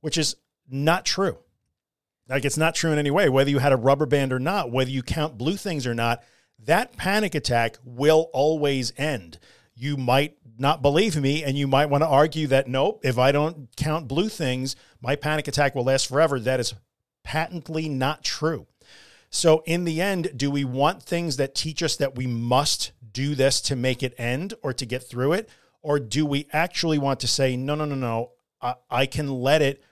which 0.00 0.18
is 0.18 0.36
not 0.68 1.04
true. 1.06 1.38
Like 2.28 2.44
it's 2.44 2.58
not 2.58 2.74
true 2.74 2.92
in 2.92 2.98
any 2.98 3.10
way, 3.10 3.28
whether 3.30 3.50
you 3.50 3.58
had 3.58 3.72
a 3.72 3.76
rubber 3.76 4.06
band 4.06 4.32
or 4.32 4.38
not, 4.38 4.70
whether 4.70 4.90
you 4.90 5.02
count 5.02 5.38
blue 5.38 5.56
things 5.56 5.86
or 5.86 5.94
not, 5.94 6.22
that 6.64 6.96
panic 6.96 7.34
attack 7.34 7.78
will 7.84 8.30
always 8.32 8.92
end. 8.96 9.38
You 9.74 9.96
might 9.96 10.36
not 10.58 10.82
believe 10.82 11.16
me, 11.16 11.44
and 11.44 11.56
you 11.56 11.68
might 11.68 11.86
want 11.86 12.02
to 12.02 12.08
argue 12.08 12.48
that 12.48 12.68
nope, 12.68 13.00
if 13.04 13.16
I 13.16 13.30
don't 13.32 13.68
count 13.76 14.08
blue 14.08 14.28
things, 14.28 14.74
my 15.00 15.14
panic 15.14 15.46
attack 15.46 15.74
will 15.74 15.84
last 15.84 16.08
forever. 16.08 16.40
That 16.40 16.60
is 16.60 16.74
patently 17.22 17.88
not 17.88 18.24
true. 18.24 18.66
So, 19.30 19.62
in 19.66 19.84
the 19.84 20.00
end, 20.00 20.32
do 20.36 20.50
we 20.50 20.64
want 20.64 21.02
things 21.02 21.36
that 21.36 21.54
teach 21.54 21.82
us 21.82 21.96
that 21.96 22.16
we 22.16 22.26
must 22.26 22.92
do 23.12 23.34
this 23.34 23.60
to 23.62 23.76
make 23.76 24.02
it 24.02 24.14
end 24.18 24.54
or 24.62 24.72
to 24.72 24.86
get 24.86 25.02
through 25.02 25.34
it? 25.34 25.48
Or 25.82 26.00
do 26.00 26.26
we 26.26 26.48
actually 26.52 26.98
want 26.98 27.20
to 27.20 27.28
say, 27.28 27.56
no, 27.56 27.74
no, 27.74 27.84
no, 27.84 27.94
no, 27.94 28.32
I, 28.60 28.74
I 28.90 29.06
can 29.06 29.28
let 29.28 29.62
it 29.62 29.82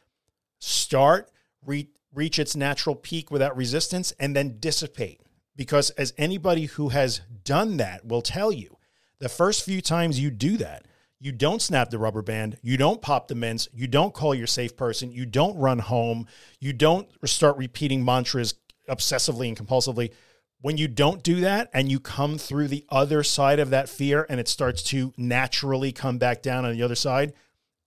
start, 0.58 1.30
re- 1.64 1.90
reach 2.14 2.38
its 2.38 2.56
natural 2.56 2.96
peak 2.96 3.30
without 3.30 3.56
resistance, 3.56 4.12
and 4.18 4.35
then 4.35 4.56
dissipate? 4.58 5.20
Because 5.56 5.90
as 5.90 6.12
anybody 6.18 6.66
who 6.66 6.90
has 6.90 7.22
done 7.44 7.78
that 7.78 8.06
will 8.06 8.22
tell 8.22 8.52
you, 8.52 8.76
the 9.18 9.28
first 9.28 9.64
few 9.64 9.80
times 9.80 10.20
you 10.20 10.30
do 10.30 10.58
that, 10.58 10.86
you 11.18 11.32
don't 11.32 11.62
snap 11.62 11.88
the 11.88 11.98
rubber 11.98 12.20
band, 12.20 12.58
you 12.62 12.76
don't 12.76 13.00
pop 13.00 13.26
the 13.28 13.34
mints, 13.34 13.68
you 13.72 13.86
don't 13.86 14.12
call 14.12 14.34
your 14.34 14.46
safe 14.46 14.76
person, 14.76 15.10
you 15.10 15.25
don't 15.25 15.56
run 15.56 15.78
home, 15.78 16.26
you 16.60 16.75
don't 16.75 17.08
start 17.25 17.56
repeating 17.56 18.04
mantras 18.04 18.54
obsessively 18.88 19.48
and 19.48 19.56
compulsively. 19.56 20.12
When 20.60 20.76
you 20.76 20.88
don't 20.88 21.22
do 21.22 21.40
that 21.40 21.70
and 21.72 21.90
you 21.90 22.00
come 22.00 22.38
through 22.38 22.68
the 22.68 22.84
other 22.90 23.22
side 23.22 23.58
of 23.58 23.70
that 23.70 23.88
fear 23.88 24.26
and 24.28 24.38
it 24.38 24.48
starts 24.48 24.82
to 24.84 25.12
naturally 25.16 25.92
come 25.92 26.18
back 26.18 26.42
down 26.42 26.64
on 26.64 26.72
the 26.72 26.82
other 26.82 26.94
side, 26.94 27.32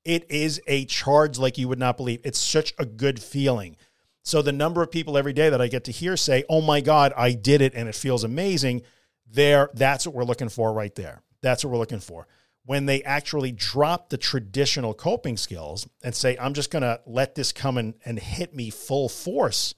it 0.06 0.30
is 0.32 0.62
a 0.66 0.86
charge 0.86 1.38
like 1.38 1.58
you 1.58 1.68
would 1.68 1.80
not 1.80 1.98
believe. 1.98 2.22
It's 2.24 2.40
such 2.40 2.74
a 2.80 2.86
good 2.86 3.22
feeling. 3.22 3.76
So 4.24 4.42
the 4.42 4.52
number 4.52 4.82
of 4.82 4.92
people 4.92 5.18
every 5.18 5.34
day 5.34 5.50
that 5.50 5.62
I 5.62 5.68
get 5.68 5.86
to 5.86 5.92
hear 5.92 6.18
say, 6.18 6.44
"Oh 6.50 6.62
my 6.62 6.82
god, 6.82 7.14
I 7.16 7.34
did 7.34 7.62
it 7.62 7.74
and 7.74 7.88
it 7.88 7.96
feels 7.96 8.24
amazing." 8.24 8.84
There 9.26 9.70
that's 9.74 10.06
what 10.06 10.16
we're 10.16 10.24
looking 10.24 10.50
for 10.50 10.74
right 10.74 10.94
there. 10.96 11.22
That's 11.42 11.64
what 11.64 11.72
we're 11.72 11.80
looking 11.80 12.00
for. 12.00 12.28
When 12.66 12.86
they 12.86 13.02
actually 13.04 13.52
drop 13.52 14.10
the 14.10 14.18
traditional 14.18 14.94
coping 14.94 15.38
skills 15.38 15.88
and 16.04 16.14
say, 16.16 16.38
"I'm 16.38 16.54
just 16.54 16.72
going 16.72 16.84
to 16.84 17.02
let 17.06 17.36
this 17.36 17.52
come 17.52 17.78
and, 17.78 17.94
and 18.06 18.20
hit 18.20 18.54
me 18.54 18.70
full 18.70 19.10
force 19.10 19.74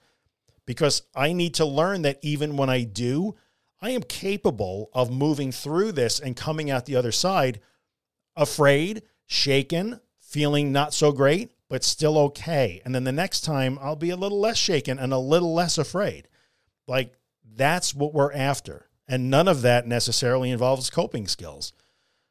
because 0.66 1.04
I 1.16 1.34
need 1.34 1.56
to 1.56 1.66
learn 1.66 2.04
that 2.04 2.20
even 2.22 2.58
when 2.58 2.70
I 2.70 2.84
do, 2.84 3.36
I 3.82 3.92
am 3.92 4.04
capable 4.04 4.90
of 4.94 5.12
moving 5.12 5.52
through 5.52 5.94
this 5.94 6.20
and 6.20 6.36
coming 6.36 6.70
out 6.70 6.86
the 6.86 6.96
other 6.96 7.12
side 7.12 7.60
afraid, 8.36 9.04
shaken, 9.26 10.00
feeling 10.20 10.72
not 10.72 10.94
so 10.94 11.12
great, 11.12 11.52
but 11.72 11.86
still 11.86 12.18
okay. 12.18 12.82
And 12.84 12.94
then 12.94 13.06
the 13.06 13.14
next 13.14 13.46
time 13.46 13.80
I'll 13.82 13.96
be 13.96 14.10
a 14.10 14.18
little 14.18 14.42
less 14.42 14.58
shaken 14.58 15.00
and 15.00 15.14
a 15.14 15.18
little 15.18 15.54
less 15.54 15.78
afraid. 15.78 16.28
Like 16.86 17.14
that's 17.56 17.96
what 17.96 18.14
we're 18.14 18.34
after. 18.34 18.90
And 19.08 19.30
none 19.30 19.48
of 19.48 19.62
that 19.62 19.88
necessarily 19.88 20.52
involves 20.52 20.90
coping 20.90 21.30
skills. 21.30 21.72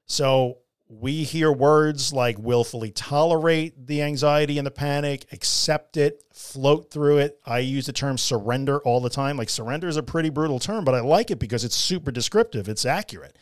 So 0.04 0.59
we 0.88 1.25
hear 1.25 1.50
words 1.50 2.12
like 2.12 2.38
willfully 2.38 2.90
tolerate 2.90 3.87
the 3.87 4.02
anxiety 4.02 4.59
and 4.59 4.66
the 4.66 4.70
panic, 4.70 5.25
accept 5.32 5.97
it, 5.97 6.23
float 6.35 6.90
through 6.90 7.18
it. 7.18 7.40
I 7.47 7.61
use 7.61 7.87
the 7.87 7.94
term 7.94 8.18
surrender 8.18 8.80
all 8.80 9.00
the 9.00 9.09
time. 9.09 9.38
Like 9.38 9.49
surrender 9.49 9.88
is 9.88 9.97
a 9.97 10.02
pretty 10.02 10.28
brutal 10.28 10.59
term, 10.59 10.85
but 10.85 10.94
I 10.94 11.00
like 11.00 11.30
it 11.30 11.38
because 11.38 11.64
it's 11.64 11.76
super 11.76 12.11
descriptive, 12.11 12.68
it's 12.68 12.85
accurate. 12.85 13.38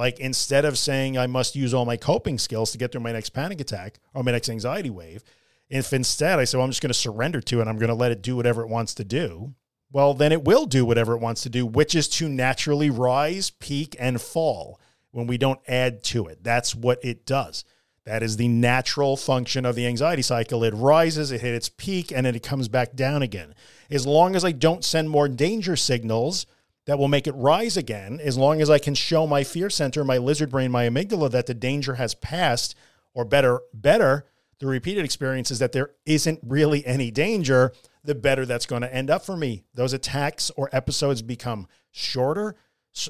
Like 0.00 0.18
instead 0.18 0.64
of 0.64 0.78
saying 0.78 1.18
I 1.18 1.26
must 1.26 1.54
use 1.54 1.74
all 1.74 1.84
my 1.84 1.98
coping 1.98 2.38
skills 2.38 2.72
to 2.72 2.78
get 2.78 2.90
through 2.90 3.02
my 3.02 3.12
next 3.12 3.30
panic 3.30 3.60
attack 3.60 3.98
or 4.14 4.22
my 4.22 4.32
next 4.32 4.48
anxiety 4.48 4.88
wave, 4.88 5.22
if 5.68 5.92
instead 5.92 6.38
I 6.38 6.44
say, 6.44 6.56
well, 6.56 6.64
I'm 6.64 6.70
just 6.70 6.80
going 6.80 6.88
to 6.88 6.94
surrender 6.94 7.42
to 7.42 7.58
it, 7.58 7.60
and 7.60 7.68
I'm 7.68 7.76
going 7.76 7.90
to 7.90 7.94
let 7.94 8.10
it 8.10 8.22
do 8.22 8.34
whatever 8.34 8.62
it 8.62 8.70
wants 8.70 8.94
to 8.94 9.04
do, 9.04 9.52
well, 9.92 10.14
then 10.14 10.32
it 10.32 10.42
will 10.42 10.64
do 10.64 10.86
whatever 10.86 11.12
it 11.12 11.20
wants 11.20 11.42
to 11.42 11.50
do, 11.50 11.66
which 11.66 11.94
is 11.94 12.08
to 12.08 12.30
naturally 12.30 12.88
rise, 12.88 13.50
peak, 13.50 13.94
and 13.98 14.22
fall 14.22 14.80
when 15.10 15.26
we 15.26 15.36
don't 15.36 15.60
add 15.68 16.02
to 16.04 16.28
it. 16.28 16.42
That's 16.42 16.74
what 16.74 17.04
it 17.04 17.26
does. 17.26 17.62
That 18.06 18.22
is 18.22 18.38
the 18.38 18.48
natural 18.48 19.18
function 19.18 19.66
of 19.66 19.74
the 19.74 19.86
anxiety 19.86 20.22
cycle. 20.22 20.64
It 20.64 20.72
rises, 20.72 21.30
it 21.30 21.42
hits 21.42 21.68
its 21.68 21.74
peak, 21.76 22.10
and 22.10 22.24
then 22.24 22.34
it 22.34 22.42
comes 22.42 22.68
back 22.68 22.96
down 22.96 23.20
again. 23.20 23.54
As 23.90 24.06
long 24.06 24.34
as 24.34 24.46
I 24.46 24.52
don't 24.52 24.82
send 24.82 25.10
more 25.10 25.28
danger 25.28 25.76
signals 25.76 26.46
that 26.90 26.98
will 26.98 27.08
make 27.08 27.28
it 27.28 27.34
rise 27.36 27.76
again, 27.76 28.20
as 28.20 28.36
long 28.36 28.60
as 28.60 28.68
I 28.68 28.78
can 28.78 28.94
show 28.94 29.26
my 29.26 29.44
fear 29.44 29.70
center, 29.70 30.02
my 30.02 30.18
lizard 30.18 30.50
brain, 30.50 30.72
my 30.72 30.88
amygdala 30.88 31.30
that 31.30 31.46
the 31.46 31.54
danger 31.54 31.94
has 31.94 32.14
passed, 32.16 32.74
or 33.14 33.24
better, 33.24 33.60
better, 33.72 34.26
the 34.58 34.66
repeated 34.66 35.04
experience 35.04 35.50
is 35.50 35.60
that 35.60 35.72
there 35.72 35.90
isn't 36.04 36.40
really 36.42 36.84
any 36.84 37.10
danger, 37.10 37.72
the 38.02 38.14
better 38.14 38.44
that's 38.44 38.66
going 38.66 38.82
to 38.82 38.94
end 38.94 39.08
up 39.08 39.24
for 39.24 39.36
me. 39.36 39.62
Those 39.74 39.92
attacks 39.92 40.50
or 40.56 40.68
episodes 40.72 41.22
become 41.22 41.68
shorter, 41.92 42.56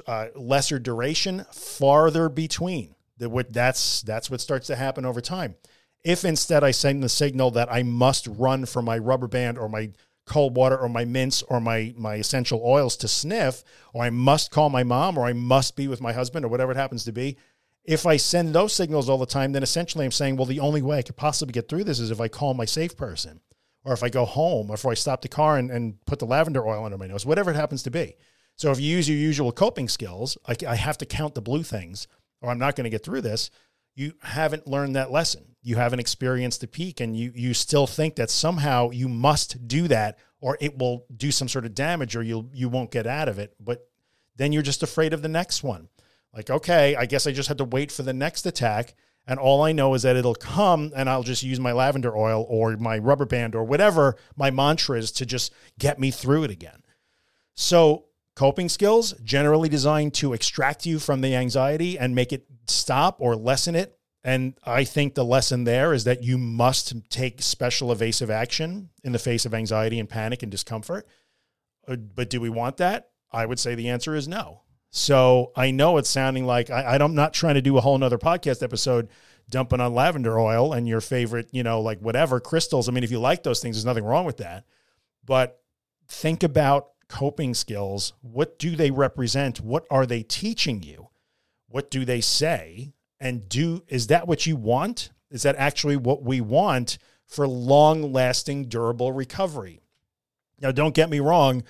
uh, 0.07 0.27
lesser 0.35 0.77
duration, 0.77 1.45
farther 1.51 2.29
between. 2.29 2.95
That's 3.17 4.01
that's 4.03 4.29
what 4.29 4.41
starts 4.41 4.67
to 4.67 4.75
happen 4.75 5.05
over 5.05 5.21
time. 5.21 5.55
If 6.03 6.23
instead 6.23 6.63
I 6.63 6.71
send 6.71 7.03
the 7.03 7.09
signal 7.09 7.51
that 7.51 7.71
I 7.71 7.83
must 7.83 8.27
run 8.27 8.65
for 8.65 8.81
my 8.81 8.97
rubber 8.97 9.27
band 9.27 9.57
or 9.57 9.69
my 9.69 9.91
cold 10.31 10.55
water 10.55 10.77
or 10.77 10.87
my 10.87 11.03
mints 11.03 11.41
or 11.43 11.59
my 11.59 11.93
my 11.97 12.15
essential 12.15 12.61
oils 12.63 12.95
to 12.97 13.07
sniff, 13.07 13.63
or 13.93 14.03
I 14.03 14.09
must 14.09 14.49
call 14.49 14.69
my 14.69 14.83
mom 14.83 15.17
or 15.17 15.25
I 15.25 15.33
must 15.33 15.75
be 15.75 15.89
with 15.89 15.99
my 15.99 16.13
husband 16.13 16.45
or 16.45 16.47
whatever 16.47 16.71
it 16.71 16.77
happens 16.77 17.03
to 17.03 17.11
be, 17.11 17.37
if 17.83 18.05
I 18.05 18.15
send 18.15 18.53
those 18.53 18.73
signals 18.73 19.09
all 19.09 19.17
the 19.17 19.25
time, 19.25 19.51
then 19.51 19.61
essentially 19.61 20.05
I'm 20.05 20.11
saying, 20.11 20.37
well, 20.37 20.45
the 20.45 20.61
only 20.61 20.81
way 20.81 20.99
I 20.99 21.01
could 21.01 21.17
possibly 21.17 21.51
get 21.51 21.67
through 21.67 21.83
this 21.83 21.99
is 21.99 22.11
if 22.11 22.21
I 22.21 22.29
call 22.29 22.53
my 22.53 22.63
safe 22.63 22.95
person, 22.95 23.41
or 23.83 23.91
if 23.91 24.03
I 24.03 24.09
go 24.09 24.23
home, 24.23 24.71
or 24.71 24.75
if 24.75 24.85
I 24.85 24.93
stop 24.93 25.21
the 25.21 25.27
car 25.27 25.57
and, 25.57 25.69
and 25.69 25.99
put 26.05 26.19
the 26.19 26.25
lavender 26.25 26.65
oil 26.65 26.85
under 26.85 26.97
my 26.97 27.07
nose, 27.07 27.25
whatever 27.25 27.51
it 27.51 27.57
happens 27.57 27.83
to 27.83 27.91
be. 27.91 28.15
So 28.55 28.71
if 28.71 28.79
you 28.79 28.95
use 28.95 29.09
your 29.09 29.17
usual 29.17 29.51
coping 29.51 29.89
skills, 29.89 30.37
I, 30.47 30.55
I 30.65 30.75
have 30.75 30.97
to 30.99 31.05
count 31.05 31.35
the 31.35 31.41
blue 31.41 31.63
things, 31.63 32.07
or 32.41 32.49
I'm 32.49 32.59
not 32.59 32.75
going 32.75 32.85
to 32.85 32.89
get 32.95 33.03
through 33.03 33.21
this. 33.21 33.49
You 33.95 34.13
haven't 34.21 34.67
learned 34.67 34.95
that 34.95 35.11
lesson. 35.11 35.55
You 35.61 35.75
haven't 35.75 35.99
experienced 35.99 36.61
the 36.61 36.67
peak, 36.67 36.99
and 36.99 37.15
you 37.15 37.31
you 37.35 37.53
still 37.53 37.87
think 37.87 38.15
that 38.15 38.29
somehow 38.29 38.89
you 38.89 39.07
must 39.07 39.67
do 39.67 39.87
that, 39.87 40.17
or 40.39 40.57
it 40.59 40.77
will 40.77 41.05
do 41.15 41.31
some 41.31 41.47
sort 41.47 41.65
of 41.65 41.75
damage, 41.75 42.15
or 42.15 42.23
you'll 42.23 42.49
you 42.53 42.69
won't 42.69 42.91
get 42.91 43.05
out 43.05 43.29
of 43.29 43.37
it. 43.37 43.55
But 43.59 43.87
then 44.35 44.51
you're 44.51 44.63
just 44.63 44.81
afraid 44.81 45.13
of 45.13 45.21
the 45.21 45.27
next 45.27 45.63
one. 45.63 45.89
Like, 46.33 46.49
okay, 46.49 46.95
I 46.95 47.05
guess 47.05 47.27
I 47.27 47.31
just 47.31 47.49
had 47.49 47.57
to 47.57 47.65
wait 47.65 47.91
for 47.91 48.03
the 48.03 48.13
next 48.13 48.45
attack. 48.45 48.95
And 49.27 49.39
all 49.39 49.61
I 49.61 49.71
know 49.71 49.93
is 49.93 50.01
that 50.01 50.15
it'll 50.15 50.33
come 50.33 50.91
and 50.95 51.09
I'll 51.09 51.23
just 51.23 51.43
use 51.43 51.59
my 51.59 51.71
lavender 51.71 52.15
oil 52.17 52.45
or 52.49 52.75
my 52.77 52.97
rubber 52.97 53.25
band 53.25 53.53
or 53.53 53.63
whatever 53.63 54.15
my 54.35 54.49
mantra 54.49 54.97
is 54.97 55.11
to 55.13 55.25
just 55.25 55.53
get 55.77 55.99
me 55.99 56.09
through 56.09 56.43
it 56.45 56.51
again. 56.51 56.81
So 57.53 58.05
Coping 58.41 58.69
skills 58.69 59.13
generally 59.23 59.69
designed 59.69 60.15
to 60.15 60.33
extract 60.33 60.83
you 60.83 60.97
from 60.97 61.21
the 61.21 61.35
anxiety 61.35 61.99
and 61.99 62.15
make 62.15 62.33
it 62.33 62.47
stop 62.65 63.17
or 63.19 63.35
lessen 63.35 63.75
it. 63.75 63.99
And 64.23 64.55
I 64.63 64.83
think 64.83 65.13
the 65.13 65.23
lesson 65.23 65.63
there 65.63 65.93
is 65.93 66.05
that 66.05 66.23
you 66.23 66.39
must 66.39 67.07
take 67.11 67.43
special 67.43 67.91
evasive 67.91 68.31
action 68.31 68.89
in 69.03 69.11
the 69.11 69.19
face 69.19 69.45
of 69.45 69.53
anxiety 69.53 69.99
and 69.99 70.09
panic 70.09 70.41
and 70.41 70.51
discomfort. 70.51 71.07
Uh, 71.87 71.97
but 71.97 72.31
do 72.31 72.41
we 72.41 72.49
want 72.49 72.77
that? 72.77 73.11
I 73.31 73.45
would 73.45 73.59
say 73.59 73.75
the 73.75 73.89
answer 73.89 74.15
is 74.15 74.27
no. 74.27 74.63
So 74.89 75.51
I 75.55 75.69
know 75.69 75.97
it's 75.97 76.09
sounding 76.09 76.47
like 76.47 76.71
I, 76.71 76.95
I'm 76.95 77.13
not 77.13 77.35
trying 77.35 77.53
to 77.53 77.61
do 77.61 77.77
a 77.77 77.81
whole 77.81 77.99
nother 77.99 78.17
podcast 78.17 78.63
episode 78.63 79.09
dumping 79.51 79.81
on 79.81 79.93
lavender 79.93 80.39
oil 80.39 80.73
and 80.73 80.87
your 80.87 81.01
favorite, 81.01 81.49
you 81.51 81.61
know, 81.61 81.79
like 81.79 81.99
whatever 81.99 82.39
crystals. 82.39 82.89
I 82.89 82.91
mean, 82.91 83.03
if 83.03 83.11
you 83.11 83.19
like 83.19 83.43
those 83.43 83.59
things, 83.59 83.75
there's 83.75 83.85
nothing 83.85 84.03
wrong 84.03 84.25
with 84.25 84.37
that. 84.37 84.65
But 85.23 85.61
think 86.07 86.41
about 86.41 86.87
coping 87.11 87.53
skills. 87.53 88.13
What 88.21 88.57
do 88.57 88.75
they 88.75 88.89
represent? 88.89 89.59
What 89.59 89.85
are 89.91 90.05
they 90.05 90.23
teaching 90.23 90.81
you? 90.81 91.09
What 91.67 91.91
do 91.91 92.05
they 92.05 92.21
say? 92.21 92.93
And 93.19 93.47
do 93.47 93.83
is 93.87 94.07
that 94.07 94.27
what 94.27 94.45
you 94.45 94.55
want? 94.55 95.11
Is 95.29 95.43
that 95.43 95.55
actually 95.57 95.97
what 95.97 96.23
we 96.23 96.41
want 96.41 96.97
for 97.27 97.47
long 97.47 98.11
lasting, 98.11 98.69
durable 98.69 99.11
recovery? 99.11 99.81
Now, 100.59 100.71
don't 100.71 100.95
get 100.95 101.09
me 101.09 101.19
wrong. 101.19 101.63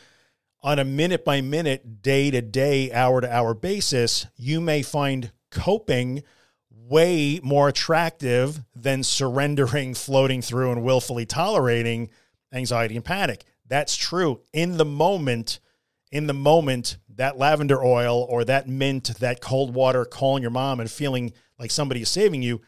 On 0.63 0.77
a 0.77 0.85
minute 0.85 1.25
by 1.25 1.41
minute, 1.41 2.03
day 2.03 2.29
to 2.29 2.41
day, 2.41 2.91
hour 2.91 3.19
to 3.21 3.33
hour 3.33 3.55
basis, 3.55 4.27
you 4.37 4.61
may 4.61 4.83
find 4.83 5.31
coping 5.49 6.23
way 6.69 7.39
more 7.41 7.67
attractive 7.67 8.63
than 8.75 9.03
surrendering, 9.03 9.93
floating 9.95 10.41
through, 10.41 10.71
and 10.71 10.83
willfully 10.83 11.25
tolerating 11.25 12.09
anxiety 12.53 12.95
and 12.95 13.05
panic. 13.05 13.45
That's 13.71 13.95
true. 13.95 14.41
In 14.51 14.75
the 14.75 14.83
moment, 14.85 15.61
in 16.11 16.27
the 16.27 16.33
moment, 16.33 16.97
that 17.15 17.37
lavender 17.37 17.81
oil 17.81 18.27
or 18.29 18.43
that 18.43 18.67
mint, 18.67 19.17
that 19.19 19.39
cold 19.39 19.73
water, 19.73 20.03
calling 20.03 20.41
your 20.41 20.51
mom 20.51 20.81
and 20.81 20.91
feeling 20.91 21.31
like 21.57 21.71
somebody 21.71 22.01
is 22.01 22.09
saving 22.09 22.41
you 22.41 22.61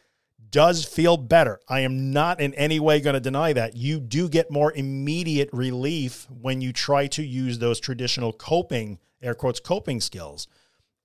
does 0.50 0.86
feel 0.86 1.18
better. 1.18 1.60
I 1.68 1.82
am 1.82 2.14
not 2.14 2.40
in 2.40 2.54
any 2.54 2.80
way 2.80 3.02
going 3.02 3.16
to 3.16 3.20
deny 3.20 3.52
that. 3.52 3.76
You 3.76 4.00
do 4.00 4.30
get 4.30 4.50
more 4.50 4.72
immediate 4.72 5.50
relief 5.52 6.26
when 6.30 6.62
you 6.62 6.72
try 6.72 7.08
to 7.08 7.24
use 7.24 7.60
those 7.60 7.82
traditional 7.82 8.32
coping, 8.32 8.98
air 9.22 9.36
quotes, 9.36 9.60
coping 9.60 10.00
skills. 10.00 10.48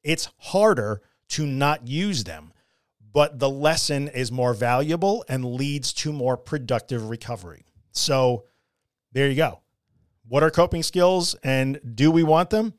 It's 0.04 0.28
harder 0.38 1.02
to 1.30 1.44
not 1.44 1.88
use 1.88 2.24
them 2.24 2.52
but 3.10 3.38
the 3.38 3.50
lesson 3.50 4.06
is 4.06 4.30
more 4.30 4.54
valuable 4.54 5.24
and 5.28 5.44
leads 5.44 5.92
to 5.92 6.12
more 6.12 6.36
productive 6.36 7.10
recovery. 7.10 7.64
So 7.90 8.44
there 9.12 9.28
you 9.28 9.34
go. 9.34 9.62
What 10.28 10.42
are 10.42 10.50
coping 10.50 10.82
skills 10.82 11.34
and 11.42 11.80
do 11.94 12.10
we 12.10 12.22
want 12.22 12.50
them? 12.50 12.74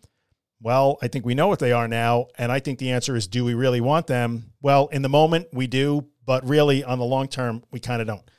Well, 0.62 1.00
I 1.02 1.08
think 1.08 1.26
we 1.26 1.34
know 1.34 1.48
what 1.48 1.60
they 1.60 1.72
are 1.72 1.88
now. 1.88 2.28
And 2.38 2.52
I 2.52 2.60
think 2.60 2.80
the 2.80 2.92
answer 2.92 3.16
is 3.16 3.28
do 3.28 3.44
we 3.44 3.54
really 3.56 3.82
want 3.82 4.08
them? 4.08 4.52
Well, 4.62 4.88
in 4.88 5.02
the 5.02 5.10
moment, 5.10 5.48
we 5.52 5.66
do, 5.66 6.06
but 6.26 6.48
really 6.48 6.84
on 6.84 7.00
the 7.00 7.06
long 7.06 7.28
term, 7.28 7.64
we 7.72 7.80
kind 7.80 8.02
of 8.02 8.08
don't. 8.08 8.30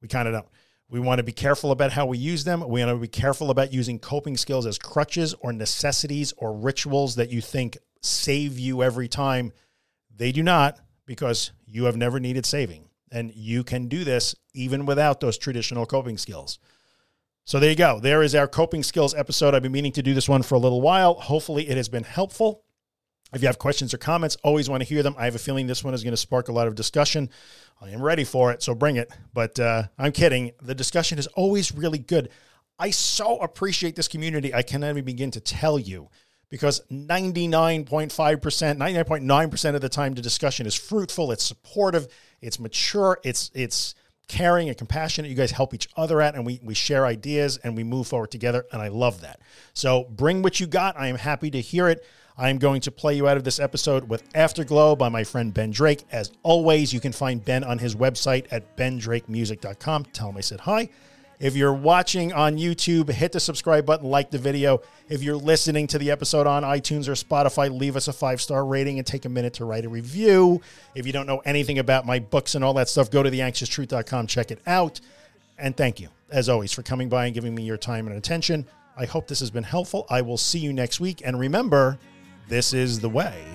We 0.00 0.08
kind 0.08 0.28
of 0.28 0.34
don't. 0.34 0.46
We 0.88 1.00
want 1.00 1.18
to 1.18 1.24
be 1.24 1.32
careful 1.32 1.72
about 1.72 1.92
how 1.92 2.06
we 2.06 2.18
use 2.18 2.44
them. 2.44 2.60
We 2.60 2.84
want 2.84 2.90
to 2.90 2.96
be 2.96 3.08
careful 3.08 3.50
about 3.50 3.72
using 3.72 3.98
coping 3.98 4.36
skills 4.36 4.66
as 4.66 4.78
crutches 4.78 5.34
or 5.40 5.52
necessities 5.52 6.32
or 6.36 6.52
rituals 6.52 7.14
that 7.16 7.30
you 7.30 7.40
think 7.40 7.78
save 8.02 8.58
you 8.58 8.82
every 8.82 9.08
time. 9.08 9.52
They 10.14 10.32
do 10.32 10.42
not 10.42 10.78
because 11.06 11.52
you 11.66 11.84
have 11.84 11.96
never 11.96 12.20
needed 12.20 12.46
saving. 12.46 12.88
And 13.10 13.32
you 13.34 13.64
can 13.64 13.88
do 13.88 14.04
this 14.04 14.34
even 14.54 14.86
without 14.86 15.20
those 15.20 15.38
traditional 15.38 15.86
coping 15.86 16.18
skills. 16.18 16.58
So 17.50 17.58
there 17.58 17.70
you 17.70 17.74
go. 17.74 17.98
There 17.98 18.22
is 18.22 18.36
our 18.36 18.46
coping 18.46 18.84
skills 18.84 19.12
episode. 19.12 19.56
I've 19.56 19.62
been 19.64 19.72
meaning 19.72 19.90
to 19.94 20.04
do 20.04 20.14
this 20.14 20.28
one 20.28 20.44
for 20.44 20.54
a 20.54 20.58
little 20.58 20.80
while. 20.80 21.14
Hopefully, 21.14 21.68
it 21.68 21.76
has 21.76 21.88
been 21.88 22.04
helpful. 22.04 22.62
If 23.34 23.42
you 23.42 23.48
have 23.48 23.58
questions 23.58 23.92
or 23.92 23.98
comments, 23.98 24.36
always 24.44 24.70
want 24.70 24.84
to 24.84 24.88
hear 24.88 25.02
them. 25.02 25.16
I 25.18 25.24
have 25.24 25.34
a 25.34 25.40
feeling 25.40 25.66
this 25.66 25.82
one 25.82 25.92
is 25.92 26.04
going 26.04 26.12
to 26.12 26.16
spark 26.16 26.46
a 26.46 26.52
lot 26.52 26.68
of 26.68 26.76
discussion. 26.76 27.28
I 27.80 27.90
am 27.90 28.00
ready 28.00 28.22
for 28.22 28.52
it, 28.52 28.62
so 28.62 28.72
bring 28.76 28.94
it. 28.94 29.10
But 29.34 29.58
uh, 29.58 29.82
I'm 29.98 30.12
kidding. 30.12 30.52
The 30.62 30.76
discussion 30.76 31.18
is 31.18 31.26
always 31.26 31.74
really 31.74 31.98
good. 31.98 32.28
I 32.78 32.90
so 32.90 33.38
appreciate 33.38 33.96
this 33.96 34.06
community. 34.06 34.54
I 34.54 34.62
cannot 34.62 34.90
even 34.90 35.04
begin 35.04 35.32
to 35.32 35.40
tell 35.40 35.76
you 35.76 36.08
because 36.50 36.82
99.5%, 36.88 38.06
99.9% 38.06 39.74
of 39.74 39.80
the 39.80 39.88
time 39.88 40.14
the 40.14 40.22
discussion 40.22 40.66
is 40.66 40.76
fruitful, 40.76 41.32
it's 41.32 41.42
supportive, 41.42 42.06
it's 42.40 42.60
mature, 42.60 43.18
it's 43.24 43.50
it's 43.54 43.96
caring 44.30 44.68
and 44.68 44.78
compassionate. 44.78 45.28
You 45.28 45.36
guys 45.36 45.50
help 45.50 45.74
each 45.74 45.88
other 45.96 46.22
out 46.22 46.36
and 46.36 46.46
we 46.46 46.60
we 46.62 46.72
share 46.72 47.04
ideas 47.04 47.56
and 47.58 47.76
we 47.76 47.82
move 47.82 48.06
forward 48.06 48.30
together 48.30 48.64
and 48.72 48.80
I 48.80 48.86
love 48.86 49.22
that. 49.22 49.40
So 49.74 50.04
bring 50.04 50.40
what 50.40 50.60
you 50.60 50.68
got. 50.68 50.96
I 50.96 51.08
am 51.08 51.16
happy 51.16 51.50
to 51.50 51.60
hear 51.60 51.88
it. 51.88 52.06
I 52.38 52.48
am 52.48 52.58
going 52.58 52.80
to 52.82 52.92
play 52.92 53.16
you 53.16 53.28
out 53.28 53.36
of 53.36 53.42
this 53.44 53.58
episode 53.58 54.08
with 54.08 54.22
Afterglow 54.34 54.94
by 54.96 55.08
my 55.08 55.24
friend 55.24 55.52
Ben 55.52 55.72
Drake. 55.72 56.04
As 56.12 56.30
always, 56.44 56.92
you 56.92 57.00
can 57.00 57.12
find 57.12 57.44
Ben 57.44 57.64
on 57.64 57.78
his 57.78 57.96
website 57.96 58.46
at 58.52 58.76
bendrakemusic.com. 58.76 60.04
Tell 60.12 60.30
him 60.30 60.36
I 60.36 60.40
said 60.40 60.60
hi. 60.60 60.88
If 61.40 61.56
you're 61.56 61.72
watching 61.72 62.34
on 62.34 62.58
YouTube, 62.58 63.08
hit 63.08 63.32
the 63.32 63.40
subscribe 63.40 63.86
button, 63.86 64.10
like 64.10 64.30
the 64.30 64.36
video. 64.36 64.82
If 65.08 65.22
you're 65.22 65.36
listening 65.36 65.86
to 65.86 65.98
the 65.98 66.10
episode 66.10 66.46
on 66.46 66.64
iTunes 66.64 67.08
or 67.08 67.12
Spotify, 67.12 67.76
leave 67.76 67.96
us 67.96 68.08
a 68.08 68.12
five 68.12 68.42
star 68.42 68.62
rating 68.62 68.98
and 68.98 69.06
take 69.06 69.24
a 69.24 69.28
minute 69.30 69.54
to 69.54 69.64
write 69.64 69.86
a 69.86 69.88
review. 69.88 70.60
If 70.94 71.06
you 71.06 71.14
don't 71.14 71.26
know 71.26 71.38
anything 71.46 71.78
about 71.78 72.04
my 72.04 72.18
books 72.18 72.54
and 72.54 72.62
all 72.62 72.74
that 72.74 72.90
stuff, 72.90 73.10
go 73.10 73.22
to 73.22 73.30
theanxioustruth.com, 73.30 74.26
check 74.26 74.50
it 74.50 74.60
out. 74.66 75.00
And 75.58 75.74
thank 75.74 75.98
you, 75.98 76.08
as 76.30 76.50
always, 76.50 76.72
for 76.72 76.82
coming 76.82 77.08
by 77.08 77.24
and 77.24 77.34
giving 77.34 77.54
me 77.54 77.62
your 77.62 77.78
time 77.78 78.06
and 78.06 78.16
attention. 78.18 78.66
I 78.98 79.06
hope 79.06 79.26
this 79.26 79.40
has 79.40 79.50
been 79.50 79.64
helpful. 79.64 80.06
I 80.10 80.20
will 80.20 80.36
see 80.36 80.58
you 80.58 80.74
next 80.74 81.00
week. 81.00 81.22
And 81.24 81.40
remember, 81.40 81.98
this 82.48 82.74
is 82.74 83.00
the 83.00 83.08
way. 83.08 83.46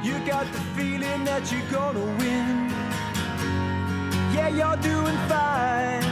You 0.00 0.18
got 0.20 0.50
the 0.52 0.60
feeling 0.76 1.24
that 1.24 1.50
you're 1.50 1.70
gonna 1.70 2.04
win 2.18 2.67
yeah, 4.38 4.48
you're 4.48 4.82
doing 4.82 5.18
fine. 5.28 6.06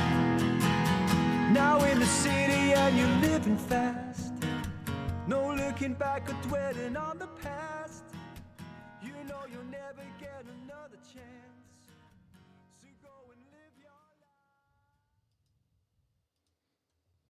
Now 1.52 1.80
in 1.84 2.00
the 2.00 2.06
city 2.06 2.72
and 2.74 2.96
you're 2.98 3.30
living 3.30 3.56
fast. 3.56 4.32
No 5.26 5.54
looking 5.54 5.94
back 5.94 6.28
or 6.28 6.36
dwelling 6.48 6.96
on 6.96 7.18
the 7.18 7.28
past. 7.42 7.75